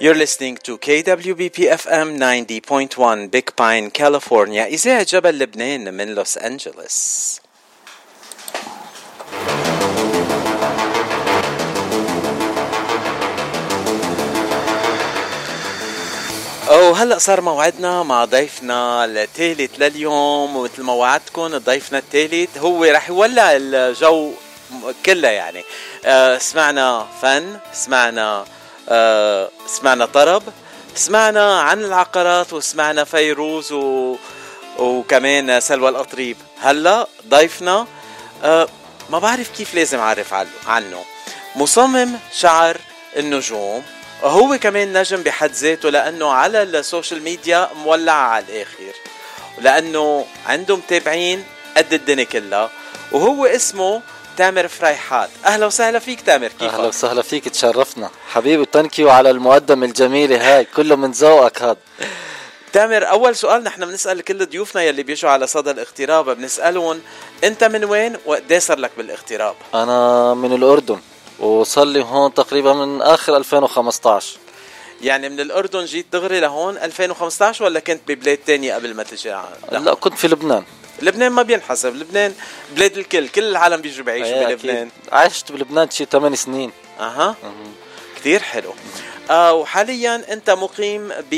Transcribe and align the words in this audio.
You're 0.00 0.16
listening 0.16 0.56
to 0.64 0.76
KWBP 0.76 1.70
FM 1.70 2.18
90.1 2.18 3.30
Big 3.30 3.54
Pine, 3.54 3.90
California. 3.92 4.66
إذاعة 4.66 5.02
جبل 5.02 5.38
لبنان 5.38 5.94
من 5.94 6.14
لوس 6.14 6.38
أنجلوس 6.38 7.40
وهلا 16.68 17.18
صار 17.18 17.40
موعدنا 17.40 18.02
مع 18.02 18.24
ضيفنا 18.24 19.04
الثالث 19.04 19.78
لليوم 19.78 20.56
ومثل 20.56 20.82
ما 20.82 20.92
وعدتكم 20.92 21.58
ضيفنا 21.58 21.98
الثالث 21.98 22.58
هو 22.58 22.84
رح 22.84 23.08
يولع 23.08 23.56
الجو 23.56 24.32
كله 25.06 25.28
يعني. 25.28 25.64
آه، 26.04 26.38
سمعنا 26.38 27.06
فن 27.22 27.58
سمعنا 27.72 28.44
آه، 28.88 29.50
سمعنا 29.66 30.06
طرب 30.06 30.42
سمعنا 30.94 31.60
عن 31.60 31.84
العقارات 31.84 32.52
وسمعنا 32.52 33.04
فيروز 33.04 33.72
و... 33.72 34.16
وكمان 34.78 35.60
سلوى 35.60 35.88
القطريب 35.88 36.36
هلا 36.60 37.06
ضيفنا 37.28 37.86
أه 38.44 38.68
ما 39.10 39.18
بعرف 39.18 39.50
كيف 39.56 39.74
لازم 39.74 39.98
أعرف 39.98 40.34
عنه. 40.66 41.04
مصمم 41.56 42.18
شعر 42.32 42.76
النجوم 43.16 43.82
هو 44.22 44.58
كمان 44.58 44.98
نجم 44.98 45.22
بحد 45.22 45.50
ذاته 45.52 45.90
لأنه 45.90 46.32
على 46.32 46.62
ال 46.62 46.71
social 46.71 47.22
media 47.22 47.70
مولع 47.84 48.12
على 48.12 48.44
الآخر. 48.44 48.94
لأنه 49.60 50.26
عنده 50.46 50.76
متابعين 50.76 51.44
قد 51.76 51.92
الدنيا 51.92 52.24
كلها 52.24 52.70
وهو 53.12 53.46
اسمه 53.46 54.02
تامر 54.36 54.68
فريحات. 54.68 55.30
أهلا 55.44 55.66
وسهلا 55.66 55.98
فيك 55.98 56.20
تامر 56.20 56.48
كيف 56.48 56.74
أهلا 56.74 56.86
وسهلا 56.86 57.22
فيك 57.22 57.48
تشرفنا. 57.48 58.10
حبيبي 58.28 58.66
ثانك 58.72 59.00
على 59.00 59.30
المقدمه 59.30 59.86
الجميله 59.86 60.56
هاي 60.56 60.64
كله 60.76 60.96
من 60.96 61.10
ذوقك 61.10 61.62
هذا. 61.62 61.76
تامر 62.72 63.10
أول 63.10 63.36
سؤال 63.36 63.64
نحن 63.64 63.86
بنسأل 63.86 64.22
كل 64.22 64.46
ضيوفنا 64.46 64.82
يلي 64.82 65.02
بيجوا 65.02 65.30
على 65.30 65.46
صدى 65.46 65.70
الاغتراب 65.70 66.36
بنسألهم 66.36 67.00
أنت 67.44 67.64
من 67.64 67.84
وين 67.84 68.16
وقد 68.26 68.54
صار 68.58 68.78
لك 68.78 68.90
بالاغتراب؟ 68.96 69.54
أنا 69.74 70.34
من 70.34 70.52
الأردن 70.52 71.00
وصار 71.38 71.84
لي 71.84 72.02
هون 72.02 72.34
تقريبا 72.34 72.72
من 72.72 73.02
آخر 73.02 73.36
2015 73.36 74.36
يعني 75.02 75.28
من 75.28 75.40
الأردن 75.40 75.84
جيت 75.84 76.06
دغري 76.12 76.40
لهون 76.40 76.76
2015 76.76 77.64
ولا 77.64 77.80
كنت 77.80 78.00
ببلاد 78.08 78.38
تانية 78.46 78.74
قبل 78.74 78.94
ما 78.94 79.02
تجي 79.02 79.34
لا 79.72 79.94
كنت 79.94 80.18
في 80.18 80.28
لبنان. 80.28 80.64
لبنان 81.02 81.32
ما 81.32 81.42
بينحسب. 81.42 81.94
لبنان 81.94 82.34
بلاد 82.76 82.98
الكل 82.98 83.28
كل 83.28 83.44
العالم 83.44 83.80
بيجوا 83.80 84.04
بيعيشوا 84.04 84.44
بلبنان. 84.48 84.90
عشت 85.12 85.52
بلبنان 85.52 85.90
شي 85.90 86.04
8 86.04 86.36
سنين. 86.36 86.70
أها. 87.00 87.36
كثير 88.16 88.40
حلو. 88.42 88.74
آه 89.30 89.52
وحاليا 89.54 90.24
أنت 90.32 90.50
مقيم 90.50 91.12
ب 91.30 91.34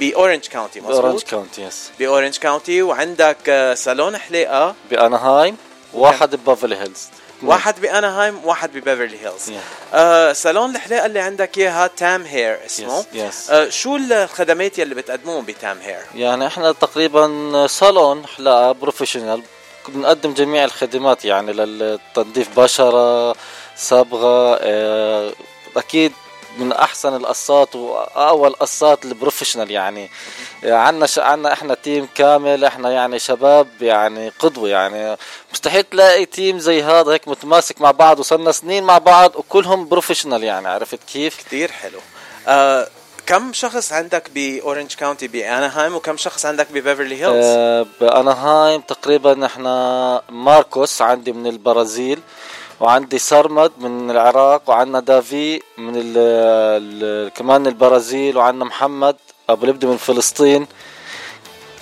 باورنج 0.00 0.46
كاونتي 0.46 0.80
مظبوط؟ 0.80 1.00
باورنج 1.00 1.22
كاونتي 1.22 1.62
yes 1.62 1.90
باورنج 1.98 2.36
كاونتي 2.36 2.82
وعندك 2.82 3.36
آه، 3.48 3.74
صالون 3.74 4.16
حلاقه 4.18 4.74
بأنهايم 4.90 5.56
واحد 5.94 6.34
ببيفرلي 6.36 6.76
هيلز. 6.76 7.08
واحد 7.42 7.80
بانهايم 7.80 8.44
واحد 8.44 8.70
ببيفرلي 8.72 9.18
هيلز. 9.24 9.52
آه 9.94 10.32
صالون 10.32 10.76
الحلاقة 10.76 11.06
اللي 11.06 11.20
عندك 11.20 11.58
إياها 11.58 11.86
Tam 11.86 12.22
Hair 12.22 12.58
اسمه 12.66 13.02
yes. 13.02 13.06
Yes. 13.16 13.50
آه 13.50 13.68
شو 13.68 13.96
الخدمات 13.96 14.78
يلي 14.78 14.94
بتقدموهم 14.94 15.44
ب 15.44 15.53
Tam 15.53 15.78
Hair 15.78 16.00
يعني 16.14 16.46
إحنا 16.46 16.72
تقريبا 16.72 17.66
صالون 17.66 18.26
حلاقة 18.26 18.72
professional 18.72 19.42
بنقدم 19.88 20.34
جميع 20.34 20.64
الخدمات 20.64 21.24
يعني 21.24 21.52
للتنظيف 21.52 22.60
بشرة 22.60 23.34
صبغة 23.76 24.58
آه 24.60 25.32
أكيد 25.76 26.12
من 26.58 26.72
أحسن 26.72 27.16
القصات 27.16 27.76
واول 27.76 28.52
قصات 28.52 29.04
ال 29.04 29.09
professional 29.09 29.70
يعني. 29.70 30.10
عنا 30.64 31.06
ش... 31.06 31.18
عنا 31.18 31.52
إحنا 31.52 31.74
team 31.74 32.08
كامل 32.14 32.64
إحنا 32.64 32.90
يعني 32.90 33.18
شباب 33.18 33.68
يعني 33.80 34.32
قدوة 34.38 34.68
يعني. 34.68 35.16
مستحيل 35.52 35.82
تلاقي 35.82 36.26
team 36.26 36.58
زي 36.58 36.82
هذا 36.82 37.12
هيك 37.12 37.28
متماسك 37.28 37.80
مع 37.80 37.90
بعض 37.90 38.18
وصلنا 38.18 38.52
سنين 38.52 38.84
مع 38.84 38.98
بعض 38.98 39.36
وكلهم 39.36 39.88
professional 39.88 40.44
يعني. 40.44 40.68
عرفت 40.68 40.98
كيف؟ 41.12 41.36
كثير 41.36 41.72
حلو. 41.72 41.98
آه 42.48 42.88
كم 43.26 43.52
شخص 43.52 43.92
عندك 43.92 44.30
باورنج 44.30 44.94
كاونتي 44.94 45.28
بأناهايم؟ 45.28 45.94
وكم 45.94 46.16
شخص 46.16 46.46
عندك 46.46 46.66
ببيفرلي 46.72 47.22
هيلز؟ 47.22 47.44
آه 47.46 47.86
بأناهايم 48.00 48.80
تقريبا 48.80 49.46
إحنا 49.46 50.22
ماركوس 50.28 51.02
عندي 51.02 51.32
من 51.32 51.46
البرازيل. 51.46 52.20
وعندي 52.80 53.18
سرمد 53.18 53.72
من 53.78 54.10
العراق 54.10 54.62
وعندنا 54.66 55.00
دافي 55.00 55.62
من 55.78 55.96
ال 55.96 56.12
ال 56.16 57.32
كمان 57.32 57.66
البرازيل 57.66 58.36
وعندنا 58.36 58.64
محمد 58.64 59.16
أبو 59.48 59.66
لبدي 59.66 59.86
من 59.86 59.96
فلسطين. 59.96 60.66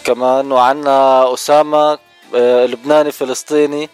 كمان 0.04 0.52
وعندنا 0.52 1.34
أسامة 1.34 1.98
آه، 2.34 2.66
لبناني 2.66 3.12
فلسطيني. 3.12 3.90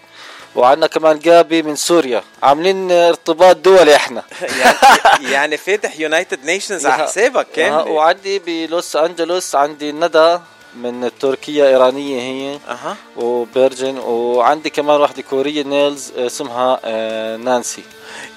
وعندنا 0.56 0.86
كمان 0.86 1.18
جابي 1.18 1.62
من 1.62 1.76
سوريا. 1.76 2.22
عاملين 2.42 2.92
ارتباط 2.92 3.56
دولي 3.56 3.96
إحنا. 3.96 4.22
يعني 4.62 5.30
يعني 5.30 5.56
فاتح 5.56 6.00
United 6.00 6.44
Nations 6.44 6.86
على 6.86 7.02
حسابك 7.02 7.46
كامل. 7.54 7.90
وعندي 7.90 8.38
بلوس 8.38 8.96
أنجلوس 8.96 9.54
عندي 9.54 9.92
ندى. 9.92 10.38
من 10.74 11.10
تركيا 11.20 11.66
إيرانية 11.68 12.20
هي. 12.20 12.58
أها. 12.68 12.96
وبيرجن. 13.16 13.98
وعندي 13.98 14.70
كمان 14.70 15.00
واحدة 15.00 15.22
كورية 15.22 15.62
nails 15.62 16.12
اسمها 16.16 16.80
آه، 16.84 17.36
نانسي. 17.36 17.82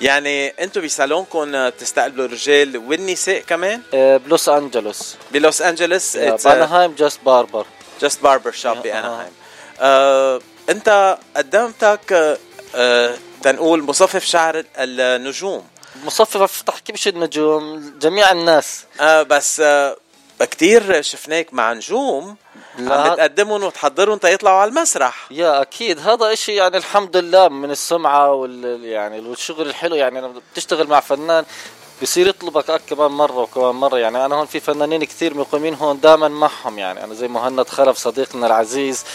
يعني 0.02 0.48
أنتم 0.48 0.82
بصالونكم 0.82 1.70
تستقبلوا 1.70 2.26
الرجال 2.26 2.78
والنساء 2.78 3.40
كمان؟ 3.40 3.82
آه، 3.94 4.18
بلوس 4.18 4.50
أنجلوس. 4.50 5.16
بلوس 5.32 5.62
أنجلوس 5.62 6.18
بانهايم 6.18 6.96
just 6.96 7.20
barber 7.26 7.66
just 8.02 8.24
barber 8.24 8.52
shop 8.52 8.78
بانهايم 8.78 9.32
انت 10.70 11.18
قدمتك 11.38 12.38
آه 12.76 13.16
تنقول 13.42 13.84
مصفف 13.84 14.26
شعر 14.26 14.64
النجوم. 14.78 15.64
مصفف 16.06 16.62
تحكي 16.62 16.94
مش 16.94 17.08
النجوم 17.08 17.94
جميع 18.02 18.32
الناس. 18.32 18.84
آه 19.02 19.24
بس 19.24 19.60
آه 19.60 19.98
كتير 20.46 21.02
شفناك 21.02 21.54
مع 21.54 21.74
نجوم. 21.74 22.36
لا. 22.78 22.96
عم 22.96 23.16
تقدمهم 23.16 23.64
وتحضرهم 23.64 24.18
تيطلعوا 24.18 24.58
على 24.58 24.70
المسرح. 24.70 25.28
يا 25.32 25.62
أكيد. 25.62 26.00
هذا 26.00 26.34
إشي 26.34 26.56
يعني 26.56 26.78
الحمد 26.78 27.18
لله 27.18 27.48
من 27.48 27.72
السمعة 27.72 28.34
وال 28.34 28.86
يعني 28.86 29.20
والشغل 29.20 29.68
الحلو. 29.68 29.96
يعني 29.96 30.22
لما 30.22 30.42
بتشتغل 30.54 30.88
مع 30.88 31.00
فنان 31.00 31.46
بصير 32.02 32.28
يطلبك 32.28 32.82
كمان 32.90 33.12
مرة 33.12 33.38
وكمان 33.38 33.76
مرة. 33.76 33.98
يعني 33.98 34.26
أنا 34.26 34.36
هون 34.36 34.46
في 34.46 34.60
فنانين 34.60 35.04
كثير 35.04 35.34
مقيمين 35.34 35.74
هون 35.74 36.00
دائما 36.00 36.28
معهم. 36.28 36.80
يعني 36.80 37.04
أنا 37.04 37.14
زي 37.14 37.28
مهند 37.28 37.70
خلف 37.70 37.98
صديقنا 37.98 38.48
العزيز 38.48 39.06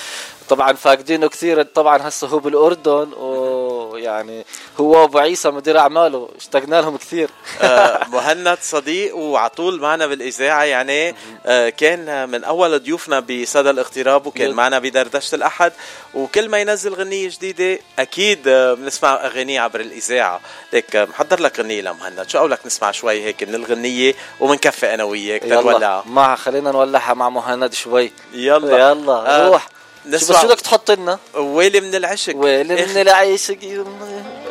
طبعا 0.48 0.72
فاقدينه 0.72 1.28
كثير. 1.28 1.62
طبعا 1.62 2.08
هسه 2.08 2.26
هو 2.26 2.38
بالأردن 2.38 3.12
ويعني 3.12 4.44
هو 4.80 5.00
وأبو 5.00 5.18
عيسى 5.18 5.50
مدير 5.50 5.78
أعماله. 5.78 6.28
اشتقنا 6.36 6.80
لهم 6.80 6.96
كثير. 6.96 7.30
آه 7.62 8.06
مهند 8.08 8.58
صديق 8.62 9.16
وعلى 9.16 9.50
طول 9.50 9.80
معنا 9.80 10.06
بالإذاعة. 10.06 10.64
يعني 10.64 11.14
آه 11.46 11.68
كان 11.68 12.28
من 12.28 12.44
أول 12.44 12.82
ضيوفنا 12.82 13.20
بصدى 13.20 13.70
الاغتراب 13.70 14.26
وكان 14.26 14.50
معنا 14.50 14.78
بدردشة 14.78 15.34
الأحد. 15.34 15.72
وكل 16.14 16.48
ما 16.48 16.58
ينزل 16.58 16.94
غنية 16.94 17.28
جديدة 17.28 17.80
أكيد 17.98 18.48
آه، 18.48 18.74
بنسمع 18.74 19.14
اغانيه 19.14 19.60
عبر 19.60 19.80
الإذاعة. 19.80 20.40
ليك 20.72 20.96
محضر 20.96 21.40
لك 21.40 21.60
غنية 21.60 21.80
لمهند 21.80 22.28
شو 22.28 22.38
قولك 22.38 22.66
نسمع 22.66 22.90
شوي 22.90 23.24
هيك 23.24 23.42
من 23.42 23.54
الغنية 23.54 24.14
ومنكفي 24.40 24.94
أنا 24.94 25.04
وياك 25.04 25.42
تنولعها 25.42 26.04
معها 26.06 26.36
خلينا 26.36 26.70
نولعها 26.70 27.14
مع 27.14 27.28
مهند 27.28 27.72
شوي. 27.72 28.12
يلا. 28.32 28.90
يلا 28.90 29.48
روح. 29.48 29.68
نسمع 30.08 30.40
شو 30.40 30.46
بدك 30.46 30.60
تحط 30.60 30.90
لنا؟ 30.90 31.18
ويلي 31.34 31.80
من 31.80 31.94
العشق. 31.94 32.36
ويلي 32.36 32.86
من 32.86 32.96
العشق. 32.96 33.58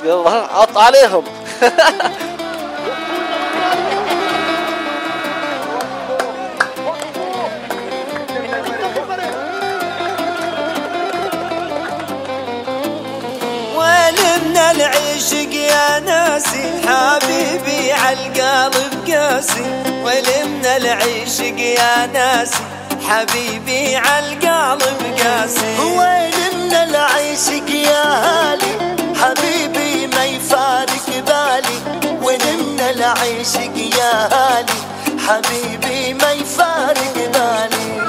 يلا 0.04 0.30
عط 0.30 0.78
عليهم. 0.78 1.24
من 14.38 14.58
العشق 14.58 15.54
يا 15.54 16.00
ناسي 16.00 16.82
حبيبي 16.88 17.92
عالقلب 17.92 19.10
قاسي. 19.12 19.84
ويل 20.04 20.26
من 20.46 20.66
العشق 20.66 21.60
يا 21.60 22.06
ناسي 22.06 22.77
حبيبي 23.10 23.96
عالقلب 23.96 25.02
قاسي. 25.20 25.78
وين 25.80 26.34
من 26.54 26.74
العيشك 26.74 27.70
يا 27.70 28.04
هالي؟ 28.04 28.96
حبيبي 29.22 30.08
ما 30.08 30.26
يفارق 30.26 31.08
بالي. 31.28 31.78
وين 32.22 32.42
من 32.60 32.80
العيشك 32.80 33.78
يا 33.98 34.14
هالي؟ 34.34 34.78
حبيبي 35.28 36.14
ما 36.14 36.32
يفارق 36.32 37.14
بالي. 37.16 38.07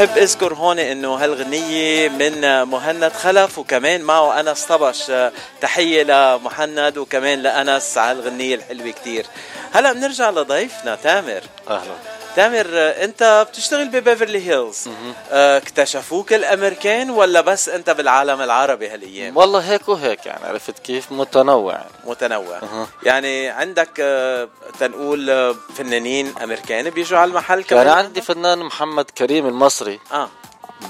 وبحب 0.00 0.18
أذكر 0.18 0.54
هون 0.54 0.78
إنه 0.78 1.14
هالغنية 1.14 2.08
من 2.08 2.62
مهند 2.62 3.12
خلف 3.12 3.58
وكمان 3.58 4.00
معه 4.00 4.40
أنس 4.40 4.64
طبش. 4.64 5.12
تحية 5.60 6.02
لمهند 6.02 6.98
وكمان 6.98 7.42
لأنس 7.42 7.98
على 7.98 8.18
هالغنية 8.18 8.54
الحلوة 8.54 8.90
كتير. 8.90 9.26
هلا 9.72 9.92
بنرجع 9.92 10.30
لضيفنا 10.30 10.94
تامر. 11.02 11.42
أهلا. 11.70 12.15
تامر 12.36 12.66
انت 12.76 13.46
بتشتغل 13.50 13.88
ببيفرلي 13.88 14.48
هيلز. 14.50 14.88
آه 15.30 15.56
اكتشفوك 15.58 16.32
الامريكان 16.32 17.10
ولا 17.10 17.40
بس 17.40 17.68
انت 17.68 17.90
بالعالم 17.90 18.40
العربي 18.42 18.88
هالأيام؟ 18.88 19.36
والله 19.36 19.58
هيك 19.60 19.88
وهيك 19.88 20.26
يعني 20.26 20.46
عرفت 20.46 20.78
كيف؟ 20.78 21.12
متنوع. 21.12 21.80
متنوع. 22.04 22.60
يعني 23.02 23.48
عندك 23.48 23.90
آه 24.00 24.48
تنقول 24.80 25.30
آه 25.30 25.54
فنانين 25.76 26.34
أمريكان 26.42 26.90
بيجوا 26.90 27.18
على 27.18 27.28
المحل 27.28 27.64
كمان؟ 27.64 27.86
يعني 27.86 27.98
عندي 27.98 28.22
فنان 28.22 28.58
محمد 28.58 29.04
كريم 29.04 29.46
المصري. 29.46 30.00
آه. 30.12 30.28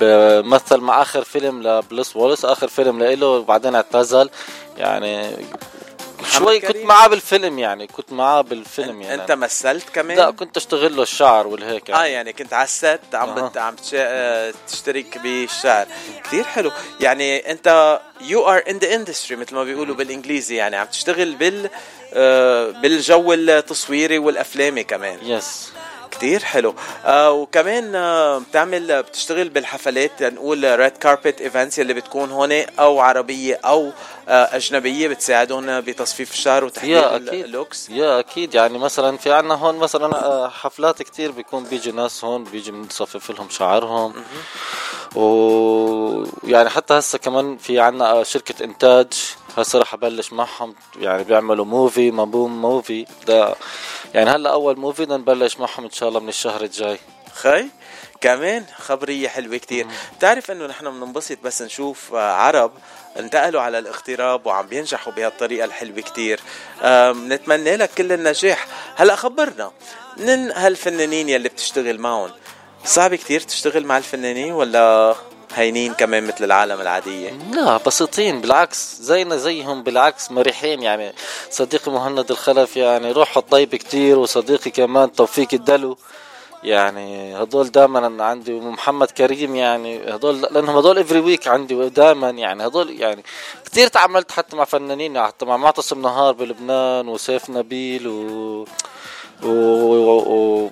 بمثل 0.00 0.76
مع 0.76 1.02
آخر 1.02 1.24
فيلم 1.24 1.62
لبروس 1.62 2.16
ويليس 2.16 2.44
آخر 2.44 2.68
فيلم 2.68 3.02
له 3.02 3.26
وبعدين 3.26 3.74
اعتزل. 3.74 4.30
يعني 4.76 5.36
شوي 6.24 6.60
كنت 6.60 6.76
معاه 6.76 7.06
بالفيلم 7.06 7.58
يعني 7.58 7.86
كنت 7.86 8.12
معاه 8.12 8.40
بالفيلم 8.40 9.02
يعني. 9.02 9.22
أنت 9.22 9.32
مثلت 9.32 9.88
كمان؟ 9.88 10.16
لا 10.16 10.30
كنت 10.30 10.56
أشتغل 10.56 10.96
له 10.96 11.02
الشعر 11.02 11.46
والهيك 11.46 11.88
يعني. 11.88 12.02
آه 12.02 12.06
يعني 12.06 12.32
كنت 12.32 12.52
على 12.52 12.64
ال 12.64 12.73
set 12.73 13.00
عم. 13.14 13.34
بت... 13.48 13.56
عم 13.56 13.76
تشترك 14.68 15.18
بالشعر. 15.18 15.86
كثير 16.24 16.44
حلو. 16.44 16.72
يعني 17.00 17.50
أنت 17.50 18.00
you 18.20 18.48
are 18.48 18.62
in 18.70 18.78
the 18.78 18.94
industry 18.94 19.36
مثل 19.36 19.54
ما 19.54 19.64
بيقولوا 19.64 19.94
بالإنجليزي 19.94 20.56
يعني. 20.56 20.76
عم 20.76 20.86
تشتغل 20.86 21.34
بال 21.34 21.70
آه 22.14 22.70
بالجو 22.70 23.32
التصويري 23.32 24.18
والأفلامي 24.18 24.84
كمان. 24.84 25.18
yes 25.22 25.72
كتير 26.16 26.44
حلو. 26.44 26.74
آه 27.04 27.30
وكمان 27.32 27.94
آه 27.94 28.38
بتعمل 28.38 29.02
بتشتغل 29.02 29.48
بالحفلات 29.48 30.22
نقول 30.22 30.78
red 30.78 30.92
carpet 30.96 31.40
events 31.40 31.80
اللي 31.80 31.94
بتكون 31.94 32.30
هون 32.30 32.52
أو 32.52 33.00
عربية 33.00 33.60
أو 33.64 33.92
آه 34.28 34.56
أجنبية 34.56 35.08
بتساعدهم 35.08 35.80
بتصفيف 35.80 36.32
الشعر 36.32 36.64
وتحديد 36.64 37.44
ال 37.44 37.51
looks. 37.51 37.90
yeah 37.90 38.18
أكيد. 38.18 38.54
يعني 38.54 38.78
مثلا 38.78 39.16
في 39.16 39.32
عنا 39.32 39.54
هون 39.54 39.76
مثلا 39.76 40.48
حفلات 40.48 41.02
كتير 41.02 41.30
بيكون 41.30 41.64
بيجي 41.64 41.92
ناس 41.92 42.24
هون 42.24 42.44
بيجي 42.44 42.70
بنصفف 42.70 43.30
لهم 43.30 43.48
شعرهم. 43.50 44.12
ويعني 45.14 46.68
حتى 46.70 46.94
هسه 46.94 47.18
كمان 47.18 47.56
في 47.56 47.80
عنا 47.80 48.22
شركة 48.22 48.64
إنتاج. 48.64 49.12
هسه 49.56 49.78
رح 49.78 49.94
ابلش 49.94 50.32
معهم 50.32 50.74
يعني 51.00 51.24
بيعملوا 51.24 51.64
movie 51.64 52.10
مبوم 52.10 52.62
movie 52.62 53.06
ده 53.26 53.54
يعني 54.14 54.30
هلا 54.30 54.52
أول 54.52 54.78
موفي 54.78 55.04
بدنا 55.04 55.16
نبلش 55.16 55.56
معهم 55.56 55.84
إن 55.84 55.90
شاء 55.90 56.08
الله 56.08 56.20
من 56.20 56.28
الشهر 56.28 56.62
الجاي. 56.62 56.98
خي 57.34 57.66
كمان 58.20 58.64
خبرية 58.78 59.28
حلوة 59.28 59.56
كتير. 59.56 59.86
بتعرف 60.18 60.50
إنه 60.50 60.66
نحن 60.66 60.90
بننبسط 60.90 61.38
بس 61.44 61.62
نشوف 61.62 62.14
عرب 62.14 62.72
انتقلوا 63.18 63.60
على 63.60 63.78
الاغتراب 63.78 64.46
وعم 64.46 64.66
بينجحوا 64.66 65.12
بهالطريقة 65.12 65.64
الحلوة 65.64 66.00
كتير. 66.00 66.40
نتمنى 67.28 67.76
لك 67.76 67.90
كل 67.98 68.12
النجاح. 68.12 68.66
هلا 68.96 69.16
خبرنا 69.16 69.72
من 70.16 70.50
هالفنانين 70.50 71.28
يلي 71.28 71.48
بتشتغل 71.48 71.98
معهم؟ 71.98 72.30
صعب 72.84 73.14
كتير 73.14 73.40
تشتغل 73.40 73.86
مع 73.86 73.98
الفنانين 73.98 74.52
ولا 74.52 75.14
هينين 75.58 75.94
كمان 75.94 76.26
مثل 76.26 76.44
العالم 76.44 76.80
العادية. 76.80 77.30
لا 77.52 77.76
بسيطين 77.76 78.40
بالعكس 78.40 78.96
زينا 79.00 79.36
زيهم 79.36 79.82
بالعكس 79.82 80.30
مريحين. 80.30 80.82
يعني 80.82 81.12
صديقي 81.50 81.92
مهند 81.92 82.30
الخلف 82.30 82.76
يعني 82.76 83.12
روحه 83.12 83.40
طيب 83.40 83.74
كتير 83.74 84.18
وصديقي 84.18 84.70
كمان 84.70 85.12
توفيق 85.12 85.48
الدلو. 85.52 85.98
يعني 86.64 87.36
هدول 87.42 87.70
دائما 87.70 88.24
عندي 88.24 88.52
ومحمد 88.52 89.10
كريم 89.10 89.56
يعني 89.56 90.14
هدول 90.14 90.40
لأنهم 90.40 90.76
هدول 90.76 90.98
every 90.98 91.20
week 91.20 91.48
عندي 91.48 91.88
دائما 91.88 92.30
يعني 92.30 92.66
هدول 92.66 93.00
يعني 93.00 93.24
كثير 93.64 93.88
تعاملت 93.88 94.32
حتى 94.32 94.56
مع 94.56 94.64
فنانين 94.64 95.22
حتى 95.22 95.44
مع 95.44 95.56
معتصم 95.56 96.02
نهار 96.02 96.32
بلبنان 96.32 97.08
وسيف 97.08 97.50
نبيل 97.50 98.08
و 98.08 98.66
و, 99.42 99.48
و... 99.48 100.18
و... 100.18 100.70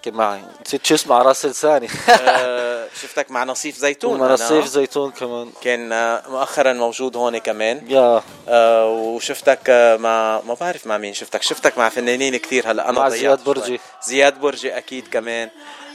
احكي 0.00 0.10
معي 0.10 0.40
نسيت 0.66 0.86
شو 0.86 0.94
اسمه 0.94 1.14
على 1.16 1.28
رأس 1.28 1.46
لساني. 1.46 1.88
آه، 2.08 2.88
شفتك 3.02 3.30
مع 3.30 3.44
نصيف 3.44 3.76
زيتون. 3.76 4.20
مع 4.20 4.32
نصيف 4.32 4.66
زيتون 4.66 5.10
كمان. 5.10 5.50
كان 5.62 5.92
آه، 5.92 6.22
مؤخرا 6.28 6.72
موجود 6.72 7.16
هون 7.16 7.38
كمان. 7.38 7.82
yeah. 7.88 8.22
آه 8.48 8.88
وشفتك 8.88 9.70
مع 10.00 10.40
ما 10.46 10.54
بعرف 10.60 10.86
مع 10.86 10.98
مين 10.98 11.14
شفتك. 11.14 11.42
شفتك 11.42 11.78
مع 11.78 11.88
فنانين 11.88 12.36
كثير 12.36 12.70
هلأ. 12.70 12.88
أنا 12.88 12.98
مع 12.98 13.08
زياد 13.08 13.44
برجي. 13.44 13.80
زياد 14.06 14.40
برجي 14.40 14.78
أكيد 14.78 15.08
كمان. 15.08 15.50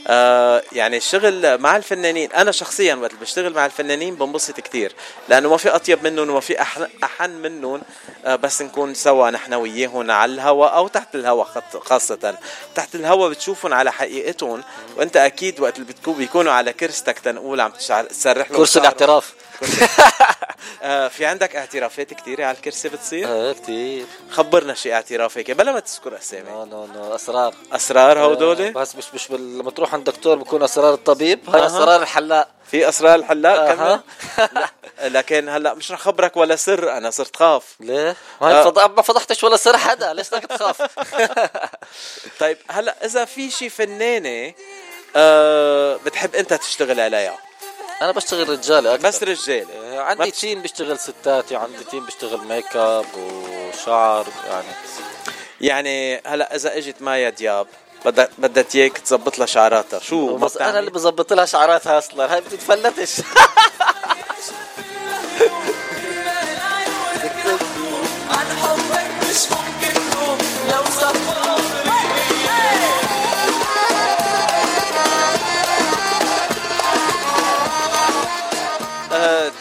آه 0.07 0.63
يعني 0.71 0.97
الشغل 0.97 1.57
مع 1.57 1.77
الفنانين 1.77 2.31
أنا 2.31 2.51
شخصيا 2.51 2.95
وقت 2.95 3.15
بشتغل 3.15 3.53
مع 3.53 3.65
الفنانين 3.65 4.15
بنبسط 4.15 4.59
كتير 4.59 4.93
لأنه 5.29 5.49
ما 5.49 5.57
في 5.57 5.69
أطيب 5.69 6.03
منهم 6.03 6.29
وما 6.29 6.39
في 6.39 6.61
أحن 7.03 7.29
منهم 7.29 7.81
آه 8.25 8.35
بس 8.35 8.61
نكون 8.61 8.93
سوا 8.93 9.29
نحن 9.29 9.53
وياهم 9.53 10.11
على 10.11 10.33
الهواء 10.33 10.75
أو 10.75 10.87
تحت 10.87 11.15
الهواء 11.15 11.47
خاصة. 11.81 12.37
تحت 12.75 12.95
الهواء 12.95 13.29
بتشوفهم 13.29 13.73
على 13.73 13.91
حقيقتهم 13.91 14.63
وأنت 14.97 15.17
أكيد 15.17 15.59
وقت 15.59 15.75
اللي 15.75 15.87
بتكون 15.93 16.13
بيكونوا 16.13 16.51
على 16.51 16.73
كرستك 16.73 17.19
تنقول 17.19 17.61
عم 17.61 17.71
تسرح 18.09 18.51
لهم 18.51 18.57
كرسي 18.57 18.79
الاعتراف. 18.79 19.33
آه 20.83 21.07
في 21.07 21.25
عندك 21.25 21.55
اعترافات 21.55 22.13
كثيرة 22.13 22.45
على 22.45 22.57
الكرسي 22.57 22.89
بتصير؟ 22.89 23.33
إيه 23.33 23.51
كثير 23.51 24.05
خبرنا 24.31 24.73
شيء 24.73 24.93
اعتراف 24.93 25.37
هيك 25.37 25.51
بلا 25.51 25.71
ما 25.71 25.79
تذكر 25.79 26.17
أسامي. 26.17 26.49
no 26.49 26.65
no 26.65 26.85
no 26.85 27.15
أسرار. 27.15 27.55
أسرار 27.71 28.19
هودول؟ 28.19 28.71
بس 28.71 28.95
مش 28.95 29.05
مش 29.13 29.31
لما 29.31 29.71
تروح 29.71 29.94
عند 29.95 30.09
دكتور 30.09 30.35
بكون 30.37 30.63
أسرار 30.63 30.93
الطبيب. 30.93 31.49
هاي 31.49 31.61
أه. 31.61 31.65
أسرار 31.65 32.01
الحلاق. 32.01 32.47
في 32.71 32.89
أسرار 32.89 33.15
الحلاق 33.15 33.59
أه. 33.59 33.73
كمان؟ 33.73 34.01
لكن 35.15 35.49
هلأ 35.49 35.73
مش 35.73 35.91
رح 35.91 35.99
خبرك 35.99 36.37
ولا 36.37 36.55
سر 36.55 36.97
أنا 36.97 37.09
صرت 37.09 37.35
خاف. 37.35 37.75
ليه؟ 37.79 38.15
ما 38.41 38.71
ما 38.87 39.01
فضحتش 39.01 39.43
ولا 39.43 39.57
سر 39.57 39.77
حدا 39.77 40.13
ليش 40.13 40.29
بدك 40.29 40.45
تخاف؟ 40.45 40.81
طيب 42.39 42.57
هلأ 42.69 43.05
إذا 43.05 43.25
في 43.25 43.51
شي 43.51 43.69
فنانة 43.69 44.53
أه 45.15 45.95
بتحب 46.05 46.35
أنت 46.35 46.53
تشتغل 46.53 46.99
عليها؟ 46.99 47.37
أنا 48.01 48.11
بشتغل 48.11 48.49
رجالي 48.49 48.95
أكثر. 48.95 49.07
بس 49.07 49.23
رجالي 49.23 49.73
آه، 49.73 50.01
عندي 50.01 50.31
team 50.31 50.61
بيشتغل 50.61 50.99
ستاتي 50.99 51.55
عندي 51.55 51.83
team 51.83 52.05
بيشتغل 52.05 52.39
ميك 52.47 52.75
اب 52.75 53.05
وشعر 53.17 54.27
يعني. 54.49 54.67
يعني 55.61 56.21
هلأ 56.25 56.55
إذا 56.55 56.77
إجت 56.77 57.01
مايا 57.01 57.29
دياب 57.29 57.67
بدها 58.05 58.27
بدها 58.37 58.65
إياك 58.75 58.97
تظبط 58.97 59.39
لها 59.39 59.47
شعراتها. 59.47 59.99
شو 59.99 60.37
بس 60.37 60.57
أنا 60.57 60.79
اللي 60.79 60.91
بظبط 60.91 61.33
لها 61.33 61.45
شعراتها 61.45 61.97
أصلا 61.97 62.33
هاي 62.33 62.41
بتتفلتش 62.41 63.21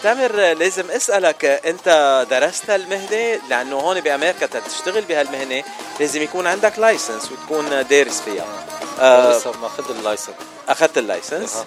تامر 0.05 0.33
لازم 0.37 0.91
اسألك 0.91 1.45
انت 1.45 1.89
درست 2.31 2.71
المهنة؟ 2.71 3.41
لأنه 3.49 3.77
هون 3.77 4.01
بأمريكا 4.01 4.47
تشتغل 4.47 5.03
بهالمهنة 5.03 5.65
لازم 6.01 6.23
يكون 6.23 6.47
عندك 6.47 6.79
license 6.79 7.33
وتكون 7.33 7.87
دارس 7.91 8.21
فيها. 8.21 8.67
آه 9.01 9.37
أخذت 9.37 9.91
ال 9.91 9.96
license 9.96 10.37
أخذت 10.69 10.99
ال 10.99 11.06
license 11.06 11.57
آه 11.57 11.65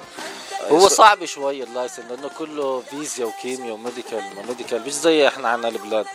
هو 0.72 0.88
صعب 0.88 1.26
شوي 1.26 1.64
ال 1.64 1.69
license 1.69 2.06
لأنه 2.10 2.30
كله 2.38 2.84
فيزياء 2.90 3.28
وكيمياء 3.28 3.74
و 3.74 3.80
medical 3.80 4.24
medical 4.48 4.82
مش 4.86 4.94
زي 4.94 5.28
إحنا 5.28 5.50
عنا 5.50 5.68
البلاد. 5.68 6.06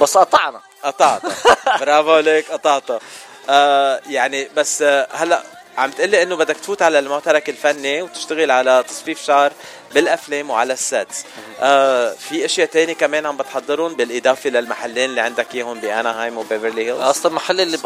بس 0.00 0.18
قطعنا. 0.18 0.60
قطعت. 0.82 1.22
برافو 1.80 2.12
عليك 2.12 2.50
قطعتها 2.50 3.00
آه 3.48 4.00
يعني 4.08 4.48
بس 4.56 4.82
آه 4.82 5.08
هلأ 5.12 5.42
عم 5.78 5.90
تقلي 5.90 6.22
إنه 6.22 6.36
بدك 6.36 6.56
تفوت 6.56 6.82
على 6.82 6.98
المعترك 6.98 7.48
الفني 7.48 8.02
وتشتغل 8.02 8.50
على 8.50 8.84
تصفيف 8.88 9.22
شعر 9.22 9.52
بالأفلام 9.96 10.50
وعلى 10.50 10.72
ال 10.72 10.82
sets 10.82 11.24
آه 11.60 12.12
في 12.12 12.44
أشياء 12.44 12.66
تانية 12.66 12.92
كمان 12.92 13.26
عم 13.26 13.36
بتحضرهم 13.36 13.94
بالإضافة 13.94 14.50
للمحلين 14.50 15.10
اللي 15.10 15.20
عندك 15.20 15.54
إياهم 15.54 15.80
بأناهايم 15.80 16.38
وبيفرلي 16.38 16.86
هيلز؟ 16.86 17.00
أصلا 17.00 17.30
المحل 17.30 17.60
اللي, 17.60 17.78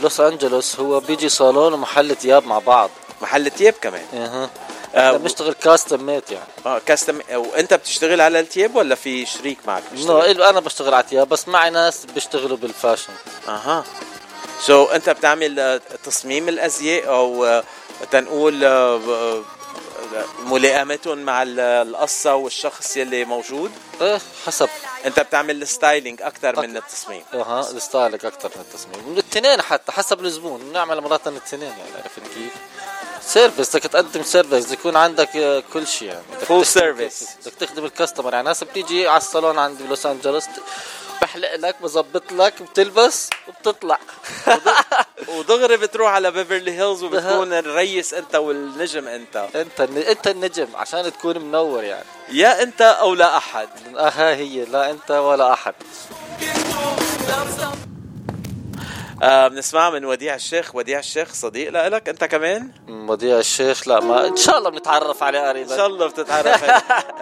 بلوس 0.00 0.20
أنجلوس 0.20 0.80
هو 0.80 1.00
بيجي 1.00 1.28
صالون 1.28 1.72
ومحل 1.72 2.16
ثياب 2.16 2.46
مع 2.46 2.58
بعض. 2.58 2.90
محل 3.22 3.50
ثياب 3.50 3.74
كمان؟ 3.80 4.04
أها. 4.14 4.50
آه 4.94 5.16
بنشتغل 5.16 5.52
custom 5.52 6.06
made 6.06 6.30
يعني. 6.30 6.44
آه 6.66 6.80
custom 6.86 7.20
وأنت 7.34 7.74
بتشتغل 7.74 8.20
على 8.20 8.40
الثياب 8.40 8.76
ولا 8.76 8.94
في 8.94 9.26
شريك 9.26 9.58
معك 9.66 9.82
no 10.06 10.20
أنا 10.20 10.60
بشتغل 10.60 10.94
على 10.94 11.04
الثياب 11.04 11.28
بس 11.28 11.48
معي 11.48 11.70
ناس 11.70 12.06
بيشتغلوا 12.14 12.56
بال 12.56 12.67
fashion. 12.67 13.12
أها. 13.48 13.84
so 14.60 14.86
so, 14.86 14.92
أنت 14.92 15.10
بتعمل 15.10 15.80
تصميم 16.04 16.48
الأزياء 16.48 17.08
أو 17.08 17.62
تنقول 18.10 18.64
ملائمتهم 20.38 21.18
مع 21.18 21.42
القصة 21.46 22.34
والشخص 22.34 22.96
يلي 22.96 23.24
موجود؟ 23.24 23.72
إيه 24.00 24.18
حسب. 24.46 24.68
أنت 25.06 25.20
بتعمل 25.20 25.62
ال 25.62 25.69
styling 25.69 26.22
أكثر 26.22 26.60
من 26.60 26.76
التصميم. 26.76 27.22
أها 27.34 27.70
ال 27.70 27.77
styling 27.77 28.26
أكثر 28.26 28.50
من 28.56 28.60
التصميم. 28.60 29.12
الاثنين 29.12 29.62
حتى 29.62 29.92
حسب 29.92 30.24
الزبون. 30.24 30.60
بنعمل 30.60 31.00
مرات 31.00 31.28
الاثنين 31.28 31.62
يعني 31.62 31.92
عرفت 31.96 32.20
كيف؟ 32.34 32.52
service 33.20 33.76
بدك 33.76 33.82
تقدم 33.86 34.22
service 34.22 34.72
يكون 34.72 34.96
عندك 34.96 35.36
آه، 35.36 35.62
كل 35.72 35.86
شيء 35.86 36.08
يعني. 36.08 36.22
full 36.46 36.66
service 36.66 37.28
بدك 37.40 37.54
تخدم 37.54 37.84
ال 37.84 37.89
customer 37.89 38.32
يعني 38.32 38.44
ناس 38.44 38.64
بتيجي 38.64 39.08
على 39.08 39.16
الصالون 39.16 39.58
عندي 39.58 39.84
بلوس 39.84 40.06
أنجلوس 40.06 40.44
بحلق 41.22 41.54
لك 41.54 41.76
بظبط 41.82 42.32
لك 42.32 42.62
بتلبس 42.62 43.30
وبتطلع. 43.48 43.98
ودغري 45.28 45.76
بتروح 45.76 46.12
على 46.12 46.30
بيفرلي 46.30 46.72
هيلز 46.72 47.02
وبتكون 47.02 47.52
الريس 47.52 48.14
انت 48.14 48.34
والنجم 48.34 49.08
انت. 49.08 49.48
انت 49.54 49.80
انت 49.80 50.26
النجم 50.26 50.68
عشان 50.74 51.12
تكون 51.12 51.38
منور 51.38 51.84
يعني. 51.84 52.04
يا 52.28 52.62
انت 52.62 52.82
أو 52.82 53.14
لا 53.14 53.36
احد. 53.36 53.68
آه 53.96 54.34
هي. 54.34 54.64
لا 54.64 54.90
انت 54.90 55.10
ولا 55.10 55.52
احد. 55.52 55.74
آه 59.22 59.48
بنسمع 59.48 59.90
من 59.90 60.04
وديع 60.04 60.34
الشيخ. 60.34 60.74
وديع 60.74 60.98
الشيخ 60.98 61.32
صديق 61.32 61.70
لك 61.70 62.08
انت 62.08 62.24
كمان؟ 62.24 62.70
وديع 62.88 63.38
الشيخ 63.38 63.88
لا 63.88 64.00
ما 64.00 64.26
إن 64.28 64.36
شاء 64.36 64.58
الله 64.58 64.70
بنتعرف 64.70 65.22
عليه 65.22 65.48
قريبا. 65.48 65.72
إن 65.72 65.76
شاء 65.76 65.86
الله 65.86 66.06
بتتعرف 66.06 66.64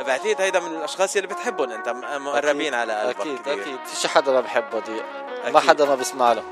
بعتقد 0.07 0.41
هيدا 0.41 0.61
من 0.61 0.77
الأشخاص 0.77 1.17
اللي 1.17 1.29
بتحبهم 1.29 1.71
أنت 1.71 1.89
مقربين 1.89 2.75
على 2.75 2.93
قلبك 3.01 3.21
أكيد 3.21 3.39
كبير. 3.39 3.63
أكيد. 3.63 3.79
فيش 3.87 4.07
حدا 4.07 4.33
ما 4.33 4.41
بحب 4.41 4.75
وديع 4.75 5.05
ما 5.51 5.61
حدا 5.61 5.85
ما 5.85 5.95
بسمع 5.95 6.33
له. 6.33 6.43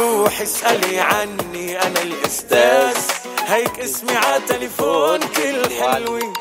روح 0.00 0.40
اسألي 0.40 1.00
عني 1.00 1.82
أنا 1.82 2.02
الأستاذ. 2.02 2.96
هيك 3.46 3.80
اسمي 3.80 4.16
على 4.16 4.40
تليفون 4.48 5.18
كل 5.20 5.70
حلوي 5.80 6.32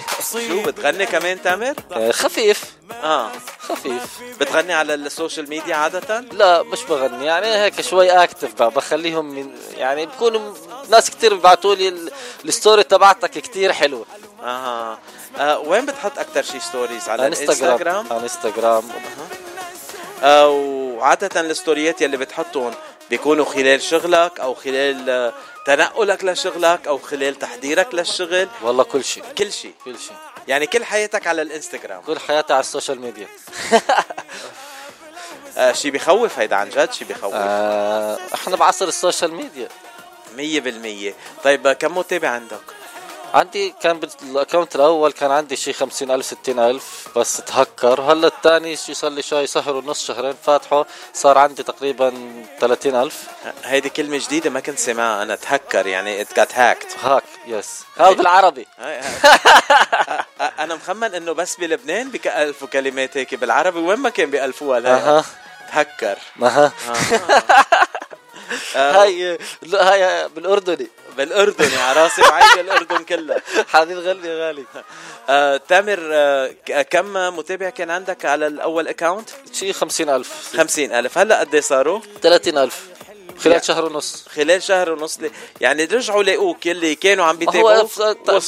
شو 0.47 0.63
بتغني 0.63 1.05
كمان 1.05 1.41
تامر؟ 1.41 1.73
خفيف. 2.11 2.63
آه. 3.03 3.31
خفيف. 3.59 4.03
بتغني 4.39 4.73
على 4.73 4.93
ال 4.93 5.01
social 5.01 5.49
media 5.49 5.75
عادة؟ 5.75 6.19
لا 6.19 6.63
مش 6.63 6.83
بغني. 6.83 7.25
يعني 7.25 7.47
هيك 7.47 7.81
شوي 7.81 8.09
اكتف 8.11 8.53
بقى. 8.53 8.69
بخليهم 8.71 9.25
من 9.25 9.49
يعني 9.77 10.05
بكونوا 10.05 10.53
ناس 10.89 11.09
كتير 11.09 11.33
بيبعتوا 11.33 11.75
لي 11.75 12.11
ال 12.45 12.52
story 12.52 12.83
تبعتك 12.83 13.31
كتير 13.31 13.73
حلوة. 13.73 14.05
أها 14.43 14.99
آه 15.37 15.59
وين 15.59 15.85
بتحط 15.85 16.19
أكثر 16.19 16.41
شيء 16.41 16.59
stories 16.59 17.09
على 17.09 17.27
الانستغرام 17.27 18.07
على 18.11 18.17
الانستغرام 18.17 18.83
آه 20.23 20.49
وعادة 20.49 21.41
الستوريات 21.41 22.01
يلي 22.01 22.17
بتحطهم 22.17 22.73
بيكونوا 23.09 23.45
خلال 23.45 23.81
شغلك 23.81 24.39
أو 24.39 24.53
خلال 24.53 25.09
آه، 25.09 25.33
تنقلك 25.65 26.23
لشغلك 26.23 26.87
أو 26.87 26.97
خلال 26.97 27.39
تحضيرك 27.39 27.93
للشغل. 27.93 28.47
والله 28.61 28.83
كل 28.83 29.03
شيء 29.03 29.23
كل 29.37 29.51
شيء 29.51 29.73
كل 29.85 29.99
شيء 29.99 30.15
يعني 30.47 30.67
كل 30.67 30.85
حياتك 30.85 31.27
على 31.27 31.41
الإنستغرام. 31.41 32.01
كل 32.01 32.19
حياتي 32.19 32.53
على 32.53 32.59
ال 32.59 32.65
social 32.65 33.01
media. 33.01 33.27
آه 35.57 35.71
شيء 35.71 35.91
بخوف 35.91 36.39
هيدا 36.39 36.55
عن 36.55 36.69
جد؟ 36.69 36.91
شيء 36.93 37.07
بخوف؟ 37.07 37.33
آه 37.35 38.17
إحنا 38.33 38.55
بعصر 38.55 38.87
ال 38.87 38.94
social 38.94 39.33
media. 39.33 39.67
مية 40.37 40.59
بالمية. 40.59 41.13
طيب 41.43 41.71
كم 41.71 41.97
متابع 41.97 42.29
عندك؟ 42.29 42.61
عندي 43.33 43.73
كان 43.81 43.99
بال 43.99 44.16
account 44.16 44.75
الأول 44.75 45.11
كان 45.11 45.31
عندي 45.31 45.55
شي 45.55 45.73
خمسين 45.73 46.11
ألف 46.11 46.25
ستين 46.25 46.59
ألف 46.59 47.07
بس 47.15 47.37
تهكر. 47.37 48.01
هلا 48.01 48.27
الثاني 48.27 48.75
شي 48.75 48.93
صار 48.93 49.11
لي 49.11 49.21
شوي 49.21 49.47
شهر 49.47 49.75
ونص 49.75 50.05
شهرين 50.07 50.35
فاتحه 50.45 50.85
صار 51.13 51.37
عندي 51.37 51.63
تقريبا 51.63 52.13
ثلاثين 52.59 52.95
ألف. 52.95 53.23
هيدي 53.63 53.89
كلمة 53.89 54.17
جديدة 54.17 54.49
ما 54.49 54.59
كنت 54.59 54.79
سمعها 54.79 55.23
أنا 55.23 55.35
تهكر 55.35 55.87
يعني 55.87 56.21
it 56.21 56.35
got 56.35 56.55
hacked 56.55 56.95
hack 57.03 57.23
yes 57.47 57.83
هذا 57.97 58.11
بالعربي. 58.11 58.67
أنا 60.59 60.75
مخمن 60.75 61.15
إنه 61.15 61.31
بس 61.31 61.55
بلبنان 61.55 62.11
بيألفوا 62.11 62.67
كلمات 62.67 63.17
هيك 63.17 63.35
بالعربي 63.35 63.79
وين 63.79 63.99
ما 63.99 64.09
كان 64.09 64.29
بيألفوها 64.31 64.79
لها 64.79 65.23
تهكر. 65.71 66.17
أها. 66.41 66.71
هاي 68.75 69.37
هاي 69.73 70.29
بالأردني. 70.29 70.87
بالاردن 71.19 71.71
يا 71.71 71.93
راسي 71.93 72.21
وعيني 72.21 72.61
الاردن 72.61 73.03
كلها 73.03 73.41
حبيب 73.67 73.97
غالي 73.97 74.39
غالي. 74.41 74.65
آه، 75.29 75.57
تامر 75.57 75.99
آه، 76.11 76.51
كم 76.89 77.13
متابع 77.37 77.69
كان 77.69 77.89
عندك 77.89 78.25
على 78.25 78.47
الأول 78.47 78.87
account؟ 78.87 79.29
شيء 79.53 79.73
50000 79.73 80.57
50000 80.57 81.17
هلا 81.17 81.39
قد 81.39 81.53
إيه 81.55 81.61
صاروا؟ 81.61 81.99
30000 82.21 82.83
خلال 83.43 83.65
شهر 83.65 83.85
ونص. 83.85 84.25
خلال 84.35 84.63
شهر 84.63 84.91
ونص 84.91 85.19
يعني 85.61 85.83
رجعوا 85.85 86.23
لاقوك 86.23 86.65
يلي 86.65 86.95
كانوا 86.95 87.25
عم 87.25 87.37
بيتابعوا 87.37 87.87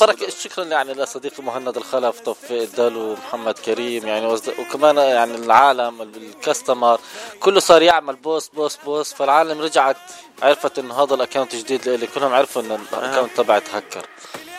بركة 0.01 0.29
شكرا 0.43 0.63
يعني 0.63 0.93
لصديقي 0.93 1.43
مهند 1.43 1.77
الخلف 1.77 2.19
توفيق 2.19 2.61
الدلو 2.61 2.99
ومحمد 3.11 3.59
كريم 3.59 4.07
يعني 4.07 4.37
وكمان 4.59 4.97
يعني 4.97 5.35
العالم 5.35 6.01
ال 6.01 6.11
customer. 6.11 6.99
كله 7.39 7.59
صار 7.59 7.81
يعمل 7.81 8.15
post 8.15 8.55
post 8.55 8.79
post 8.85 9.15
فالعالم 9.17 9.61
رجعت 9.61 9.97
عرفت 10.43 10.79
انه 10.79 11.03
هذا 11.03 11.13
ال 11.15 11.20
account 11.20 11.55
جديد 11.55 11.89
لإلي. 11.89 12.07
كلهم 12.07 12.33
عرفوا 12.33 12.61
انه 12.61 12.79
ال 12.93 12.99
account 12.99 13.37
تبعي 13.37 13.59
تهكر 13.61 14.05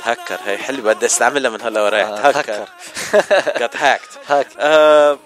تهكر 0.05 0.39
هي 0.45 0.59
حلوة 0.59 0.93
بدي 0.93 1.07
أستعملها 1.07 1.51
من 1.51 1.63
هلا 1.63 1.83
ورايح. 1.83 2.09
آه 2.09 2.31
تهكر. 2.31 2.69
got 3.59 3.77
hacked 3.77 4.19
hack 4.29 4.47
آه 4.59 5.19